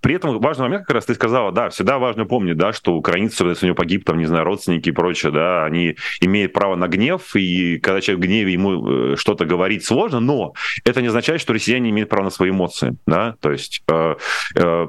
[0.00, 3.44] При этом важный момент, как раз ты сказала, да, всегда важно помнить, да, что украинцы,
[3.44, 6.88] если у него погиб, там, не знаю, родственники и прочее, да, они имеют право на
[6.88, 11.40] гнев, и когда человек в гневе, ему э, что-то говорить сложно, но это не означает,
[11.40, 14.14] что россияне имеют право на свои эмоции, да, то есть э,
[14.56, 14.86] э,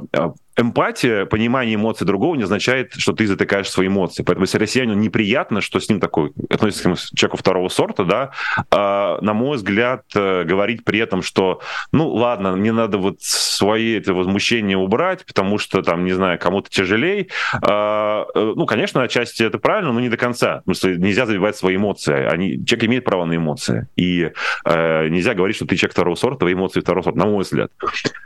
[0.57, 4.23] эмпатия, понимание эмоций другого не означает, что ты затыкаешь свои эмоции.
[4.23, 8.31] Поэтому если россиянину неприятно, что с ним такой относится к человеку второго сорта, да,
[8.71, 13.97] э, на мой взгляд, э, говорить при этом, что, ну, ладно, мне надо вот свои
[13.97, 17.27] это возмущение убрать, потому что, там, не знаю, кому-то тяжелее.
[17.61, 20.57] Э, э, ну, конечно, отчасти это правильно, но не до конца.
[20.57, 22.25] Потому что нельзя забивать свои эмоции.
[22.25, 23.87] Они, человек имеет право на эмоции.
[23.95, 24.31] И
[24.65, 27.71] э, нельзя говорить, что ты человек второго сорта, твои эмоции второго сорта, на мой взгляд.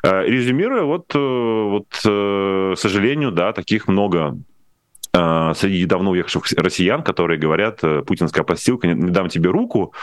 [0.03, 1.87] Э, резюмируя, вот, э, вот
[2.75, 4.37] к сожалению, да, таких много
[5.13, 9.93] э, среди недавно уехавших россиян, которые говорят, э, путинская постилка, не дам тебе руку,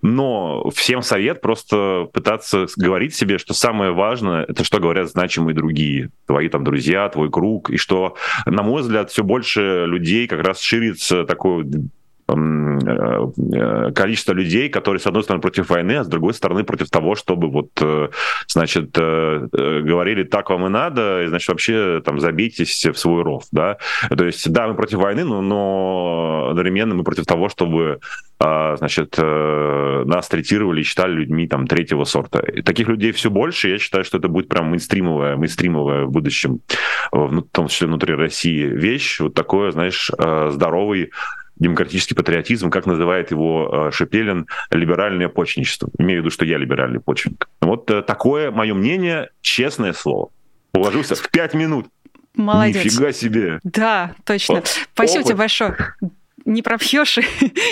[0.00, 6.10] но всем совет просто пытаться говорить себе, что самое важное, это что говорят значимые другие,
[6.26, 8.16] твои там друзья, твой круг, и что,
[8.46, 12.01] на мой взгляд, все больше людей как раз ширится такой Э, э,
[13.94, 17.48] количество людей, которые, с одной стороны, против войны, а с другой стороны, против того, чтобы
[17.48, 18.08] вот, э,
[18.46, 23.78] значит, говорили, так вам и надо, и, значит, вообще там забейтесь в свой ров, да.
[24.08, 28.00] То есть, да, мы против войны, но, но одновременно мы против того, чтобы
[28.38, 32.40] значит, нас третировали и считали людьми там третьего сорта.
[32.40, 36.60] И таких людей все больше, я считаю, что это будет прям мейнстримовая, мейнстримовая в будущем,
[37.12, 40.10] в том числе внутри России, вещь, вот такое, знаешь,
[40.50, 41.12] здоровый
[41.56, 45.90] демократический патриотизм, как называет его э, Шепелин, либеральное почничество.
[45.98, 47.48] Имею в виду, что я либеральный почвенник.
[47.60, 50.30] Вот э, такое мое мнение, честное слово.
[50.74, 51.86] Уложился в пять минут.
[52.34, 52.84] Молодец.
[52.84, 53.60] Нифига себе.
[53.62, 54.56] Да, точно.
[54.56, 54.68] Вот.
[54.94, 55.26] Спасибо Опыт.
[55.26, 55.76] тебе большое
[56.44, 57.24] не пропьешь и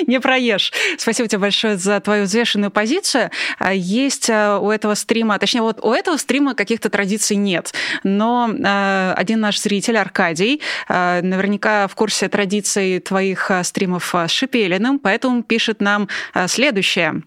[0.07, 0.73] не проешь.
[0.99, 3.31] Спасибо тебе большое за твою взвешенную позицию.
[3.59, 7.73] А, есть а, у этого стрима, точнее, вот у этого стрима каких-то традиций нет,
[8.05, 15.43] но а, один наш зритель, Аркадий, наверняка в курсе традиций твоих стримов с Шипелиным, поэтому
[15.43, 16.09] пишет нам
[16.47, 17.23] следующее.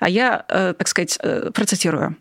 [0.00, 1.18] Я, так сказать,
[1.54, 2.16] процитирую.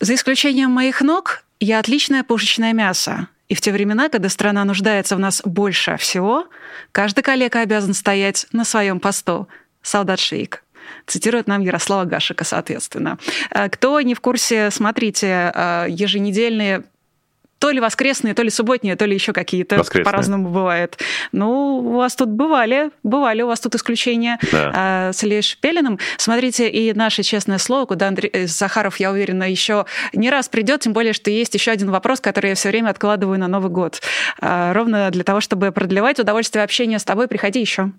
[0.00, 3.28] «За исключением моих ног, я отличное пушечное мясо.
[3.48, 6.46] И в те времена, когда страна нуждается в нас больше всего,
[6.92, 9.48] каждый коллега обязан стоять на своем посту.
[9.82, 10.64] Солдат Шейк.
[11.06, 13.18] Цитирует нам Ярослава Гашика, соответственно.
[13.50, 16.84] Э, кто не в курсе, смотрите э, еженедельные
[17.58, 20.98] то ли воскресные, то ли субботние, то ли еще какие-то по-разному бывает.
[21.32, 24.72] Ну, у вас тут бывали, бывали у вас тут исключения да.
[24.74, 25.98] а, с Ильей Шпелиным.
[26.18, 30.80] Смотрите, и наше честное слово, куда Андрей э, Захаров, я уверена, еще не раз придет,
[30.80, 34.00] тем более, что есть еще один вопрос, который я все время откладываю на Новый год.
[34.40, 37.92] А, ровно для того, чтобы продлевать удовольствие общения с тобой, приходи еще.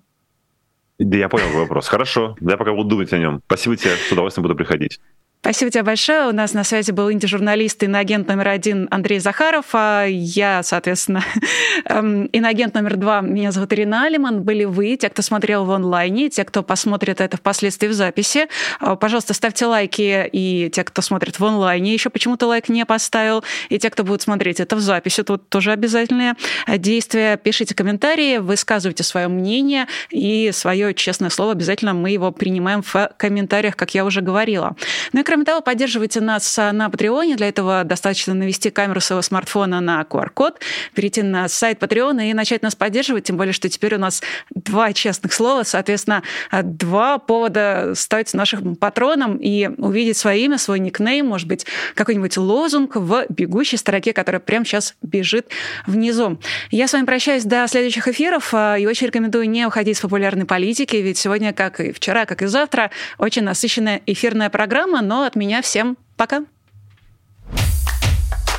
[0.99, 1.87] Да, я понял вопрос.
[1.87, 2.35] Хорошо.
[2.41, 3.41] Я пока буду думать о нем.
[3.45, 4.99] Спасибо тебе, с удовольствием буду приходить.
[5.41, 6.27] Спасибо тебе большое.
[6.27, 9.67] У нас на связи был инди-журналист, иноагент номер один Андрей Захаров.
[9.73, 11.23] А я, соответственно,
[11.85, 13.21] эм, иноагент номер два.
[13.21, 14.41] Меня зовут Ирина Алиман.
[14.41, 18.47] Были вы, те, кто смотрел в онлайне, те, кто посмотрит это впоследствии в записи.
[18.79, 20.27] А, пожалуйста, ставьте лайки.
[20.33, 23.43] И те, кто смотрит в онлайне, еще почему-то лайк не поставил.
[23.69, 26.35] И те, кто будет смотреть это в записи, тут тоже обязательное
[26.67, 27.37] действие.
[27.37, 31.51] Пишите комментарии, высказывайте свое мнение и свое честное слово.
[31.51, 34.75] Обязательно мы его принимаем в комментариях, как я уже говорила.
[35.13, 37.35] Ну и кроме того, поддерживайте нас а, на Патреоне.
[37.35, 40.61] Для этого достаточно навести камеру своего смартфона на QR-код,
[40.93, 43.25] перейти на сайт Патреона и начать нас поддерживать.
[43.25, 44.21] Тем более, что теперь у нас
[44.55, 46.23] два честных слова, соответственно,
[46.63, 52.95] два повода стать нашим патроном и увидеть свое имя, свой никнейм, может быть, какой-нибудь лозунг
[52.95, 55.47] в бегущей строке, которая прямо сейчас бежит
[55.85, 56.39] внизу.
[56.71, 60.45] Я с вами прощаюсь до следующих эфиров а, и очень рекомендую не уходить с популярной
[60.45, 65.35] политики, ведь сегодня, как и вчера, как и завтра, очень насыщенная эфирная программа, но от
[65.35, 66.43] меня всем пока.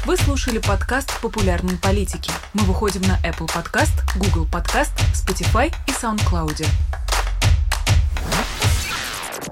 [0.04, 2.30] Вы слушали подкаст «Популярные политики».
[2.54, 6.66] Мы выходим на Apple Podcast, Google Podcast, Spotify и SoundCloud.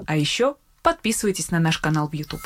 [0.07, 2.41] А еще подписывайтесь на наш канал в YouTube.